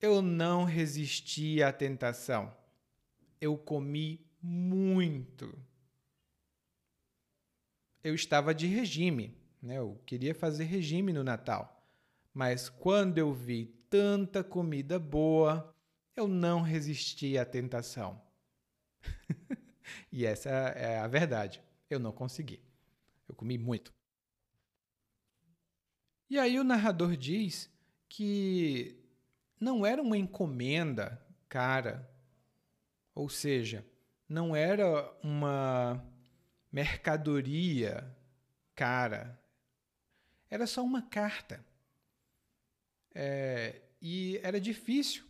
eu 0.00 0.20
não 0.20 0.64
resisti 0.64 1.62
à 1.62 1.72
tentação. 1.72 2.52
Eu 3.40 3.56
comi 3.56 4.26
muito. 4.42 5.56
Eu 8.02 8.12
estava 8.12 8.52
de 8.52 8.66
regime, 8.66 9.38
né? 9.62 9.78
eu 9.78 10.02
queria 10.04 10.34
fazer 10.34 10.64
regime 10.64 11.12
no 11.12 11.22
Natal. 11.22 11.75
Mas 12.36 12.68
quando 12.68 13.16
eu 13.16 13.32
vi 13.32 13.64
tanta 13.88 14.44
comida 14.44 14.98
boa, 14.98 15.74
eu 16.14 16.28
não 16.28 16.60
resisti 16.60 17.38
à 17.38 17.46
tentação. 17.46 18.20
e 20.12 20.26
essa 20.26 20.50
é 20.50 20.98
a 20.98 21.06
verdade. 21.06 21.62
Eu 21.88 21.98
não 21.98 22.12
consegui. 22.12 22.60
Eu 23.26 23.34
comi 23.34 23.56
muito. 23.56 23.90
E 26.28 26.38
aí 26.38 26.60
o 26.60 26.64
narrador 26.64 27.16
diz 27.16 27.70
que 28.06 29.02
não 29.58 29.86
era 29.86 30.02
uma 30.02 30.18
encomenda 30.18 31.18
cara, 31.48 32.06
ou 33.14 33.30
seja, 33.30 33.82
não 34.28 34.54
era 34.54 35.10
uma 35.22 36.04
mercadoria 36.70 38.14
cara, 38.74 39.40
era 40.50 40.66
só 40.66 40.84
uma 40.84 41.00
carta. 41.00 41.64
É, 43.18 43.80
e 43.98 44.38
era 44.42 44.60
difícil 44.60 45.24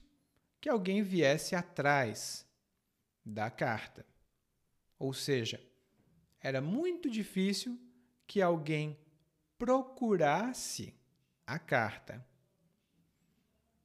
que 0.60 0.68
alguém 0.68 1.04
viesse 1.04 1.54
atrás 1.54 2.44
da 3.24 3.48
carta. 3.48 4.04
Ou 4.98 5.14
seja, 5.14 5.64
era 6.40 6.60
muito 6.60 7.08
difícil 7.08 7.78
que 8.26 8.42
alguém 8.42 8.98
procurasse 9.56 10.98
a 11.46 11.60
carta. 11.60 12.26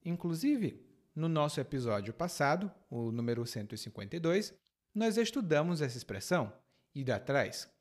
Inclusive, 0.04 0.84
no 1.16 1.30
nosso 1.30 1.60
episódio 1.60 2.12
passado, 2.12 2.72
o 2.90 3.12
número 3.12 3.46
152, 3.46 4.52
nós 4.96 5.16
estudamos 5.16 5.80
essa 5.80 5.96
expressão, 5.96 6.52
ir 6.96 7.12
atrás. 7.12 7.72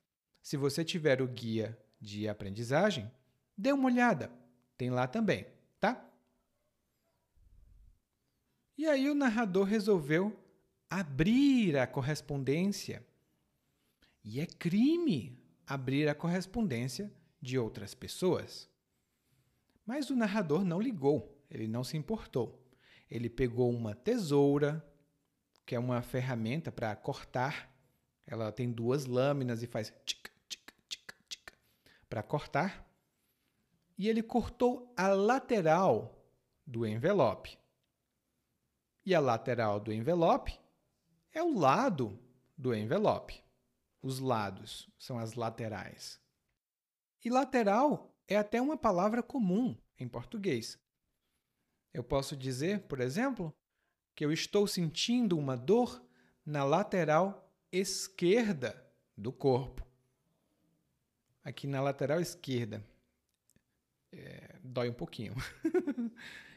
Se 0.42 0.58
você 0.58 0.84
tiver 0.84 1.22
o 1.22 1.26
guia 1.26 1.78
de 1.98 2.28
aprendizagem, 2.28 3.10
dê 3.56 3.72
uma 3.72 3.86
olhada, 3.86 4.30
tem 4.76 4.90
lá 4.90 5.06
também, 5.06 5.46
tá? 5.80 6.09
E 8.80 8.86
aí 8.86 9.10
o 9.10 9.14
narrador 9.14 9.64
resolveu 9.64 10.34
abrir 10.88 11.76
a 11.76 11.86
correspondência. 11.86 13.06
E 14.24 14.40
é 14.40 14.46
crime 14.46 15.38
abrir 15.66 16.08
a 16.08 16.14
correspondência 16.14 17.12
de 17.42 17.58
outras 17.58 17.94
pessoas. 17.94 18.70
Mas 19.84 20.08
o 20.08 20.16
narrador 20.16 20.64
não 20.64 20.80
ligou, 20.80 21.44
ele 21.50 21.68
não 21.68 21.84
se 21.84 21.98
importou. 21.98 22.58
Ele 23.10 23.28
pegou 23.28 23.70
uma 23.70 23.94
tesoura, 23.94 24.82
que 25.66 25.74
é 25.74 25.78
uma 25.78 26.00
ferramenta 26.00 26.72
para 26.72 26.96
cortar. 26.96 27.70
Ela 28.26 28.50
tem 28.50 28.72
duas 28.72 29.04
lâminas 29.04 29.62
e 29.62 29.66
faz 29.66 29.92
tica, 30.06 30.30
tica, 30.48 30.72
tica, 30.88 31.14
tica 31.28 31.52
para 32.08 32.22
cortar. 32.22 32.90
E 33.98 34.08
ele 34.08 34.22
cortou 34.22 34.90
a 34.96 35.08
lateral 35.08 36.18
do 36.66 36.86
envelope. 36.86 37.59
E 39.04 39.14
a 39.14 39.20
lateral 39.20 39.80
do 39.80 39.92
envelope 39.92 40.58
é 41.32 41.42
o 41.42 41.58
lado 41.58 42.18
do 42.56 42.74
envelope. 42.74 43.42
Os 44.02 44.18
lados 44.18 44.90
são 44.98 45.18
as 45.18 45.34
laterais. 45.34 46.20
E 47.24 47.30
lateral 47.30 48.14
é 48.26 48.36
até 48.36 48.60
uma 48.60 48.76
palavra 48.76 49.22
comum 49.22 49.76
em 49.98 50.08
português. 50.08 50.78
Eu 51.92 52.02
posso 52.02 52.36
dizer, 52.36 52.80
por 52.82 53.00
exemplo, 53.00 53.54
que 54.14 54.24
eu 54.24 54.32
estou 54.32 54.66
sentindo 54.66 55.38
uma 55.38 55.56
dor 55.56 56.02
na 56.44 56.64
lateral 56.64 57.50
esquerda 57.72 58.86
do 59.16 59.32
corpo. 59.32 59.86
Aqui 61.42 61.66
na 61.66 61.80
lateral 61.80 62.20
esquerda. 62.20 62.84
É, 64.12 64.56
dói 64.62 64.88
um 64.88 64.94
pouquinho. 64.94 65.34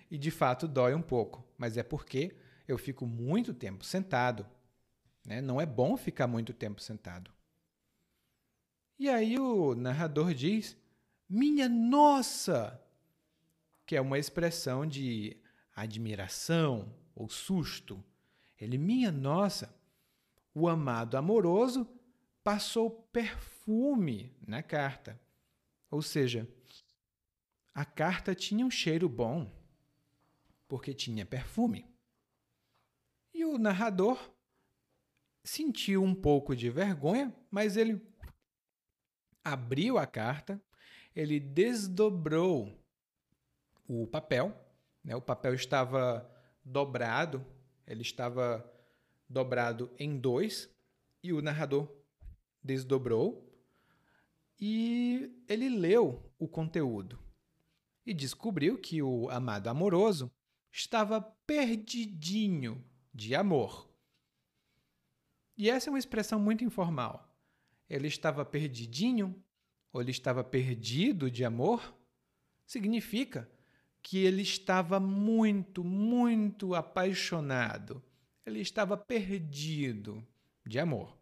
e 0.10 0.18
de 0.18 0.32
fato 0.32 0.68
dói 0.68 0.94
um 0.94 1.02
pouco, 1.02 1.44
mas 1.64 1.78
é 1.78 1.84
porque 1.84 2.36
eu 2.68 2.78
fico 2.78 3.06
muito 3.06 3.54
tempo 3.54 3.86
sentado. 3.86 4.46
Né? 5.26 5.40
Não 5.40 5.62
é 5.62 5.66
bom 5.66 5.96
ficar 5.96 6.28
muito 6.28 6.52
tempo 6.54 6.82
sentado. 6.82 7.32
E 9.00 9.08
aí 9.08 9.40
o 9.40 9.74
narrador 9.74 10.34
diz: 10.34 10.76
Minha 11.30 11.70
nossa! 11.70 12.78
Que 13.86 13.96
é 13.96 14.02
uma 14.02 14.20
expressão 14.20 14.86
de 14.86 15.38
admiração, 15.74 16.94
ou 17.16 17.30
susto. 17.30 18.04
Ele, 18.60 18.78
minha 18.78 19.10
nossa, 19.10 19.74
o 20.54 20.68
amado 20.68 21.16
amoroso 21.16 21.88
passou 22.44 22.90
perfume 22.92 24.36
na 24.46 24.62
carta. 24.62 25.18
Ou 25.90 26.02
seja, 26.02 26.46
a 27.74 27.86
carta 27.86 28.36
tinha 28.36 28.66
um 28.66 28.72
cheiro 28.72 29.08
bom, 29.08 29.63
porque 30.68 30.94
tinha 30.94 31.26
perfume. 31.26 31.86
E 33.34 33.46
o 33.46 33.58
narrador 33.58 34.32
sentiu 35.44 36.04
um 36.04 36.16
pouco 36.16 36.56
de 36.56 36.70
vergonha, 36.70 37.34
mas 37.52 37.78
ele 37.78 38.02
abriu 39.44 39.98
a 39.98 40.06
carta, 40.06 40.62
ele 41.16 41.40
desdobrou 41.40 42.82
o 43.88 44.08
papel, 44.08 44.56
né? 45.04 45.16
o 45.16 45.22
papel 45.22 45.54
estava 45.54 46.30
dobrado, 46.64 47.46
ele 47.86 48.02
estava 48.02 48.70
dobrado 49.28 49.92
em 50.00 50.18
dois, 50.18 50.74
e 51.24 51.32
o 51.32 51.42
narrador 51.42 51.90
desdobrou 52.62 53.50
e 54.60 55.44
ele 55.48 55.70
leu 55.70 56.32
o 56.38 56.48
conteúdo 56.48 57.18
e 58.06 58.14
descobriu 58.14 58.78
que 58.78 59.02
o 59.02 59.30
amado 59.30 59.70
amoroso 59.70 60.32
estava 60.74 61.22
perdidinho 61.22 62.84
de 63.14 63.36
amor. 63.36 63.88
E 65.56 65.70
essa 65.70 65.90
é 65.90 65.92
uma 65.92 66.00
expressão 66.00 66.40
muito 66.40 66.64
informal. 66.66 67.32
Ele 67.88 68.08
estava 68.08 68.44
perdidinho 68.44 69.42
ou 69.92 70.02
ele 70.02 70.10
estava 70.10 70.44
perdido 70.44 71.30
de 71.30 71.46
amor? 71.46 71.96
Significa 72.66 73.48
que 74.02 74.18
ele 74.18 74.42
estava 74.42 75.00
muito, 75.00 75.84
muito 75.84 76.74
apaixonado. 76.74 78.04
Ele 78.44 78.60
estava 78.60 78.98
perdido 78.98 80.26
de 80.66 80.80
amor. 80.80 81.16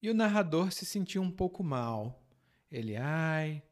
E 0.00 0.08
o 0.08 0.14
narrador 0.14 0.70
se 0.70 0.86
sentiu 0.86 1.22
um 1.22 1.30
pouco 1.30 1.64
mal. 1.64 2.22
Ele, 2.70 2.96
ai, 2.96 3.62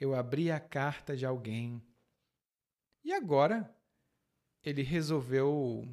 eu 0.00 0.14
abri 0.14 0.50
a 0.50 0.58
carta 0.58 1.16
de 1.16 1.24
alguém. 1.24 1.80
E 3.04 3.12
agora 3.12 3.74
ele 4.62 4.82
resolveu, 4.82 5.88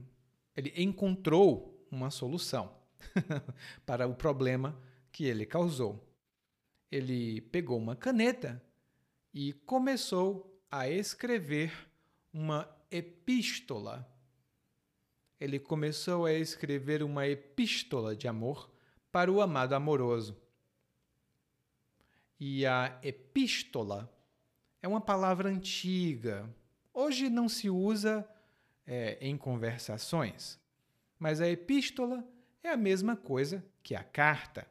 ele 0.55 0.71
encontrou 0.75 1.87
uma 1.91 2.11
solução 2.11 2.75
para 3.85 4.07
o 4.07 4.13
problema 4.13 4.79
que 5.11 5.25
ele 5.25 5.45
causou. 5.45 6.07
Ele 6.91 7.41
pegou 7.41 7.77
uma 7.77 7.95
caneta 7.95 8.61
e 9.33 9.53
começou 9.53 10.61
a 10.69 10.87
escrever 10.87 11.71
uma 12.31 12.69
epístola. 12.91 14.07
Ele 15.39 15.59
começou 15.59 16.25
a 16.25 16.33
escrever 16.33 17.01
uma 17.01 17.27
epístola 17.27 18.15
de 18.15 18.27
amor 18.27 18.69
para 19.11 19.31
o 19.31 19.41
amado 19.41 19.73
amoroso. 19.73 20.37
E 22.39 22.65
a 22.65 22.99
epístola 23.03 24.11
é 24.81 24.87
uma 24.87 25.01
palavra 25.01 25.49
antiga. 25.49 26.49
Hoje 27.01 27.29
não 27.29 27.47
se 27.47 27.69
usa 27.69 28.29
é, 28.85 29.17
em 29.21 29.37
conversações, 29.37 30.59
mas 31.17 31.39
a 31.39 31.47
epístola 31.47 32.27
é 32.61 32.71
a 32.71 32.75
mesma 32.75 33.15
coisa 33.15 33.65
que 33.81 33.95
a 33.95 34.03
carta, 34.03 34.67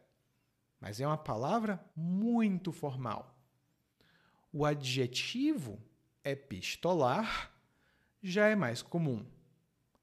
mas 0.79 1.01
é 1.01 1.07
uma 1.07 1.17
palavra 1.17 1.83
muito 1.97 2.71
formal. 2.71 3.35
O 4.53 4.67
adjetivo 4.67 5.83
epistolar 6.23 7.51
já 8.23 8.47
é 8.47 8.55
mais 8.55 8.83
comum. 8.83 9.25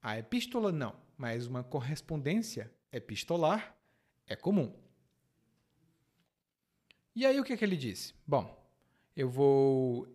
A 0.01 0.17
epístola 0.17 0.71
não, 0.71 0.95
mas 1.15 1.45
uma 1.45 1.63
correspondência 1.63 2.73
epistolar 2.91 3.77
é 4.25 4.35
comum. 4.35 4.75
E 7.15 7.23
aí 7.23 7.39
o 7.39 7.43
que, 7.43 7.53
é 7.53 7.57
que 7.57 7.63
ele 7.63 7.77
disse? 7.77 8.15
Bom, 8.25 8.67
eu 9.15 9.29
vou 9.29 10.14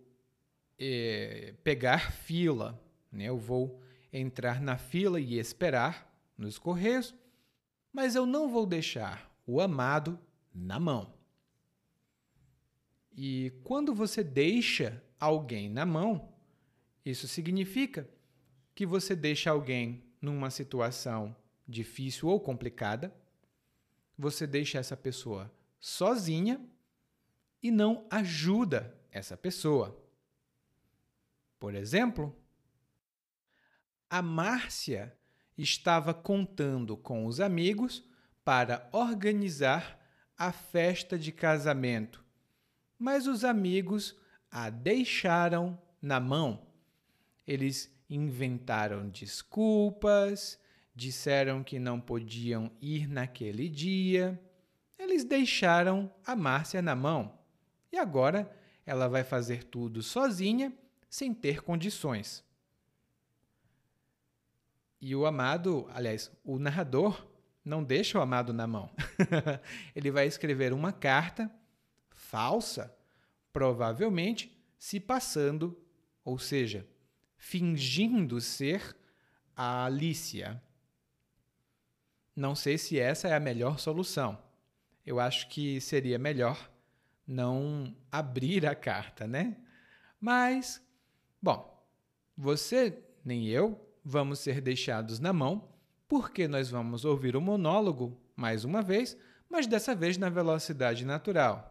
é, 0.83 1.53
pegar 1.63 2.11
fila, 2.11 2.83
né? 3.11 3.25
eu 3.25 3.37
vou 3.37 3.79
entrar 4.11 4.59
na 4.59 4.79
fila 4.79 5.21
e 5.21 5.37
esperar 5.37 6.11
nos 6.35 6.57
correios, 6.57 7.13
mas 7.93 8.15
eu 8.15 8.25
não 8.25 8.49
vou 8.49 8.65
deixar 8.65 9.31
o 9.45 9.61
amado 9.61 10.19
na 10.51 10.79
mão. 10.79 11.13
E 13.15 13.51
quando 13.63 13.93
você 13.93 14.23
deixa 14.23 15.03
alguém 15.19 15.69
na 15.69 15.85
mão, 15.85 16.33
isso 17.05 17.27
significa 17.27 18.09
que 18.73 18.83
você 18.83 19.15
deixa 19.15 19.51
alguém 19.51 20.03
numa 20.19 20.49
situação 20.49 21.35
difícil 21.67 22.27
ou 22.27 22.39
complicada, 22.39 23.13
você 24.17 24.47
deixa 24.47 24.79
essa 24.79 24.97
pessoa 24.97 25.51
sozinha 25.79 26.59
e 27.61 27.69
não 27.69 28.07
ajuda 28.09 28.97
essa 29.11 29.37
pessoa. 29.37 30.00
Por 31.61 31.75
exemplo, 31.75 32.35
a 34.09 34.19
Márcia 34.19 35.15
estava 35.55 36.11
contando 36.11 36.97
com 36.97 37.27
os 37.27 37.39
amigos 37.39 38.03
para 38.43 38.89
organizar 38.91 39.99
a 40.35 40.51
festa 40.51 41.19
de 41.19 41.31
casamento, 41.31 42.25
mas 42.97 43.27
os 43.27 43.43
amigos 43.43 44.17
a 44.49 44.71
deixaram 44.71 45.79
na 46.01 46.19
mão. 46.19 46.65
Eles 47.45 47.95
inventaram 48.09 49.07
desculpas, 49.07 50.59
disseram 50.95 51.63
que 51.63 51.77
não 51.77 52.01
podiam 52.01 52.71
ir 52.81 53.07
naquele 53.07 53.69
dia. 53.69 54.41
Eles 54.97 55.23
deixaram 55.23 56.11
a 56.25 56.35
Márcia 56.35 56.81
na 56.81 56.95
mão. 56.95 57.37
E 57.91 57.99
agora 57.99 58.51
ela 58.83 59.07
vai 59.07 59.23
fazer 59.23 59.65
tudo 59.65 60.01
sozinha, 60.01 60.75
sem 61.11 61.33
ter 61.33 61.61
condições. 61.61 62.41
E 65.01 65.13
o 65.13 65.25
amado, 65.25 65.89
aliás, 65.93 66.31
o 66.41 66.57
narrador 66.57 67.27
não 67.65 67.83
deixa 67.83 68.17
o 68.17 68.21
amado 68.21 68.53
na 68.53 68.65
mão. 68.65 68.89
Ele 69.93 70.09
vai 70.09 70.25
escrever 70.25 70.71
uma 70.71 70.93
carta 70.93 71.51
falsa, 72.09 72.95
provavelmente 73.51 74.57
se 74.79 75.01
passando, 75.01 75.77
ou 76.23 76.39
seja, 76.39 76.87
fingindo 77.35 78.39
ser 78.39 78.95
a 79.53 79.83
Alicia. 79.83 80.63
Não 82.33 82.55
sei 82.55 82.77
se 82.77 82.97
essa 82.97 83.27
é 83.27 83.33
a 83.33 83.39
melhor 83.39 83.79
solução. 83.79 84.41
Eu 85.05 85.19
acho 85.19 85.49
que 85.49 85.81
seria 85.81 86.17
melhor 86.17 86.71
não 87.27 87.93
abrir 88.09 88.65
a 88.65 88.73
carta, 88.73 89.27
né? 89.27 89.57
Mas, 90.21 90.81
bom, 91.41 91.83
você 92.37 92.97
nem 93.25 93.47
eu 93.47 93.79
vamos 94.03 94.39
ser 94.39 94.61
deixados 94.61 95.19
na 95.19 95.33
mão, 95.33 95.69
porque 96.07 96.47
nós 96.47 96.69
vamos 96.69 97.05
ouvir 97.05 97.35
o 97.35 97.41
monólogo 97.41 98.19
mais 98.35 98.63
uma 98.63 98.81
vez, 98.81 99.17
mas 99.49 99.67
dessa 99.67 99.95
vez 99.95 100.17
na 100.17 100.29
velocidade 100.29 101.05
natural. 101.05 101.67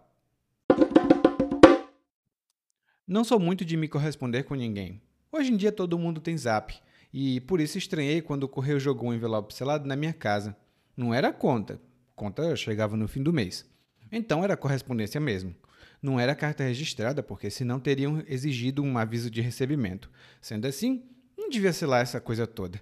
Não 3.07 3.25
sou 3.25 3.41
muito 3.41 3.65
de 3.65 3.77
me 3.77 3.89
corresponder 3.89 4.45
com 4.45 4.55
ninguém. 4.55 5.03
Hoje 5.33 5.53
em 5.53 5.57
dia 5.57 5.73
todo 5.73 5.99
mundo 5.99 6.21
tem 6.21 6.37
zap, 6.37 6.75
e 7.13 7.41
por 7.41 7.61
isso 7.61 7.79
estranhei 7.79 8.23
quando 8.23 8.45
o 8.45 8.49
correio 8.49 8.79
jogou 8.79 9.11
um 9.11 9.15
envelope 9.15 9.53
selado 9.53 9.87
na 9.87 9.97
minha 9.97 10.13
casa. 10.13 10.57
Não 10.97 11.13
era 11.13 11.33
conta, 11.33 11.81
conta 12.15 12.55
chegava 12.55 12.97
no 12.97 13.09
fim 13.09 13.23
do 13.23 13.33
mês. 13.33 13.69
Então 14.13 14.45
era 14.45 14.57
correspondência 14.57 15.21
mesmo. 15.21 15.55
Não 16.03 16.19
era 16.19 16.35
carta 16.35 16.65
registrada, 16.65 17.23
porque 17.23 17.51
senão 17.51 17.79
teriam 17.79 18.23
exigido 18.27 18.83
um 18.83 18.97
aviso 18.97 19.31
de 19.31 19.41
recebimento. 19.41 20.11
Sendo 20.41 20.67
assim, 20.67 21.05
não 21.37 21.51
devia 21.51 21.73
ser 21.73 21.87
lá 21.87 21.99
essa 21.99 22.21
coisa 22.21 22.47
toda. 22.47 22.81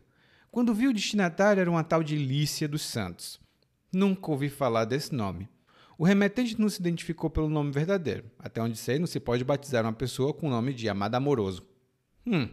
Quando 0.50 0.74
vi 0.74 0.86
o 0.88 0.92
destinatário 0.92 1.60
era 1.60 1.70
uma 1.70 1.84
tal 1.84 2.02
de 2.02 2.16
Lícia 2.16 2.68
dos 2.68 2.82
Santos. 2.82 3.40
Nunca 3.92 4.30
ouvi 4.30 4.48
falar 4.48 4.84
desse 4.84 5.14
nome. 5.14 5.48
O 5.98 6.04
remetente 6.04 6.60
não 6.60 6.68
se 6.68 6.80
identificou 6.80 7.28
pelo 7.28 7.48
nome 7.48 7.72
verdadeiro. 7.72 8.30
Até 8.38 8.62
onde 8.62 8.78
sei, 8.78 8.98
não 8.98 9.06
se 9.06 9.18
pode 9.18 9.42
batizar 9.42 9.84
uma 9.84 9.92
pessoa 9.92 10.32
com 10.32 10.46
o 10.46 10.50
nome 10.50 10.72
de 10.72 10.88
amado 10.88 11.16
amoroso. 11.16 11.66
Hum, 12.24 12.48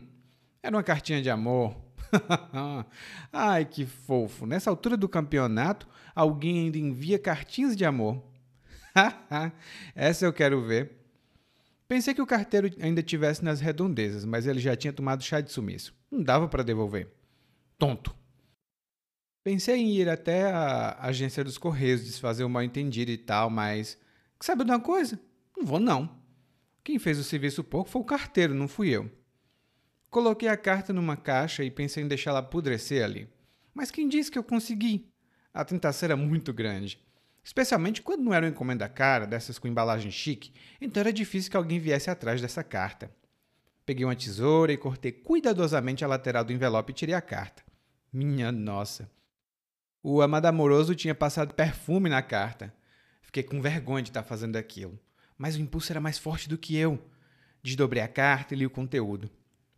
era 0.64 0.76
uma 0.76 0.82
cartinha 0.82 1.22
de 1.22 1.30
amor. 1.30 1.76
Ai, 3.32 3.66
que 3.66 3.86
fofo. 3.86 4.46
Nessa 4.46 4.70
altura 4.70 4.98
do 4.98 5.08
campeonato, 5.08 5.88
alguém 6.16 6.60
ainda 6.60 6.78
envia 6.78 7.20
cartinhas 7.20 7.76
de 7.76 7.86
amor. 7.86 8.24
Essa 9.94 10.26
eu 10.26 10.34
quero 10.34 10.62
ver. 10.62 10.92
Pensei 11.88 12.14
que 12.14 12.22
o 12.22 12.26
carteiro 12.26 12.72
ainda 12.80 13.04
tivesse 13.04 13.44
nas 13.44 13.60
redondezas, 13.60 14.26
mas 14.26 14.48
ele 14.48 14.60
já 14.60 14.76
tinha 14.76 14.94
tomado 14.94 15.24
chá 15.24 15.42
de 15.42 15.52
sumiço. 15.52 15.94
Não 16.10 16.24
dava 16.24 16.48
para 16.48 16.64
devolver. 16.64 17.08
Tonto. 17.78 18.16
Pensei 19.44 19.76
em 19.76 19.92
ir 19.92 20.10
até 20.10 20.52
a 20.52 20.98
agência 21.02 21.44
dos 21.44 21.58
Correios, 21.58 22.04
desfazer 22.04 22.44
o 22.44 22.50
mal 22.50 22.64
entendido 22.64 23.12
e 23.12 23.18
tal, 23.18 23.50
mas. 23.50 23.98
Sabe 24.40 24.64
de 24.64 24.72
uma 24.72 24.80
coisa? 24.80 25.20
Não 25.56 25.66
vou, 25.66 25.80
não. 25.80 26.10
Quem 26.84 26.98
fez 26.98 27.20
o 27.20 27.24
serviço 27.24 27.64
pouco 27.64 27.90
foi 27.90 28.02
o 28.02 28.06
carteiro, 28.06 28.56
não 28.56 28.68
fui 28.68 28.90
eu. 28.90 29.12
Coloquei 30.10 30.48
a 30.48 30.58
carta 30.58 30.94
numa 30.94 31.18
caixa 31.18 31.64
e 31.64 31.70
pensei 31.70 32.04
em 32.04 32.08
deixá-la 32.08 32.40
apodrecer 32.40 33.04
ali. 33.04 33.30
Mas 33.74 33.92
quem 33.92 34.08
disse 34.08 34.32
que 34.32 34.38
eu 34.38 34.44
consegui? 34.44 35.08
A 35.54 35.64
tentação 35.64 36.08
era 36.08 36.16
muito 36.16 36.54
grande. 36.54 37.05
Especialmente 37.46 38.02
quando 38.02 38.24
não 38.24 38.34
era 38.34 38.44
uma 38.44 38.52
encomenda 38.52 38.90
cara, 38.90 39.28
dessas 39.28 39.60
com 39.60 39.68
embalagem 39.68 40.10
chique, 40.10 40.52
então 40.82 41.00
era 41.00 41.14
difícil 41.14 41.52
que 41.52 41.56
alguém 41.56 41.78
viesse 41.78 42.10
atrás 42.10 42.42
dessa 42.42 42.64
carta. 42.64 43.16
Peguei 43.86 44.04
uma 44.04 44.16
tesoura 44.16 44.74
e 44.74 44.78
cortei 44.78 45.12
cuidadosamente 45.12 46.04
a 46.04 46.08
lateral 46.08 46.44
do 46.44 46.52
envelope 46.52 46.92
e 46.92 46.96
tirei 46.96 47.14
a 47.14 47.22
carta. 47.22 47.64
Minha 48.12 48.52
nossa! 48.52 49.12
O 50.02 50.24
amado 50.24 50.48
amoroso 50.48 50.96
tinha 50.96 51.14
passado 51.14 51.54
perfume 51.54 52.10
na 52.10 52.24
carta. 52.24 52.74
Fiquei 53.22 53.44
com 53.44 53.62
vergonha 53.62 54.02
de 54.02 54.10
estar 54.10 54.24
fazendo 54.24 54.56
aquilo. 54.56 55.00
Mas 55.38 55.56
o 55.56 55.62
impulso 55.62 55.94
era 55.94 56.02
mais 56.02 56.18
forte 56.18 56.50
do 56.50 56.58
que 56.58 56.76
eu. 56.76 57.00
Desdobrei 57.62 58.02
a 58.02 58.08
carta 58.08 58.56
e 58.56 58.58
li 58.58 58.66
o 58.66 58.72
conteúdo. 58.72 59.30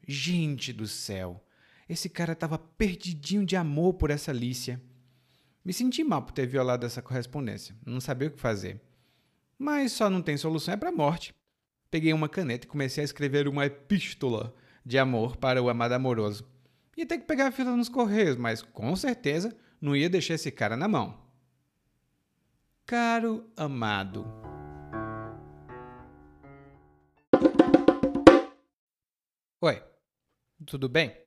Gente 0.08 0.72
do 0.72 0.88
céu! 0.88 1.46
Esse 1.90 2.08
cara 2.08 2.32
estava 2.32 2.58
perdidinho 2.58 3.46
de 3.46 3.58
amor 3.58 3.96
por 3.96 4.10
essa 4.10 4.32
Lícia. 4.32 4.82
Me 5.68 5.74
senti 5.74 6.02
mal 6.02 6.22
por 6.22 6.32
ter 6.32 6.48
violado 6.48 6.86
essa 6.86 7.02
correspondência, 7.02 7.76
não 7.86 8.00
sabia 8.00 8.30
o 8.30 8.32
que 8.32 8.40
fazer. 8.40 8.80
Mas 9.60 9.92
só 9.92 10.10
não 10.10 10.22
tem 10.22 10.38
solução 10.38 10.74
é 10.74 10.78
para 10.78 10.94
morte. 10.94 11.36
Peguei 11.92 12.14
uma 12.14 12.30
caneta 12.30 12.66
e 12.66 12.70
comecei 12.70 13.02
a 13.02 13.04
escrever 13.04 13.50
uma 13.50 13.66
epístola 13.66 14.56
de 14.86 14.98
amor 14.98 15.36
para 15.36 15.62
o 15.62 15.68
amado 15.68 15.92
amoroso. 15.92 16.50
Ia 16.96 17.06
ter 17.06 17.18
que 17.18 17.26
pegar 17.26 17.48
a 17.48 17.52
fila 17.52 17.76
nos 17.76 17.90
correios, 17.90 18.38
mas 18.38 18.62
com 18.62 18.96
certeza 18.96 19.58
não 19.82 19.94
ia 19.94 20.10
deixar 20.10 20.36
esse 20.36 20.50
cara 20.52 20.78
na 20.78 20.88
mão. 20.88 21.22
Caro 22.86 23.52
amado. 23.58 24.26
Oi, 29.60 29.84
tudo 30.66 30.88
bem? 30.88 31.27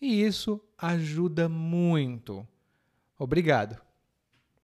e 0.00 0.22
isso 0.22 0.60
ajuda 0.78 1.48
muito. 1.48 2.46
Obrigado. 3.18 3.85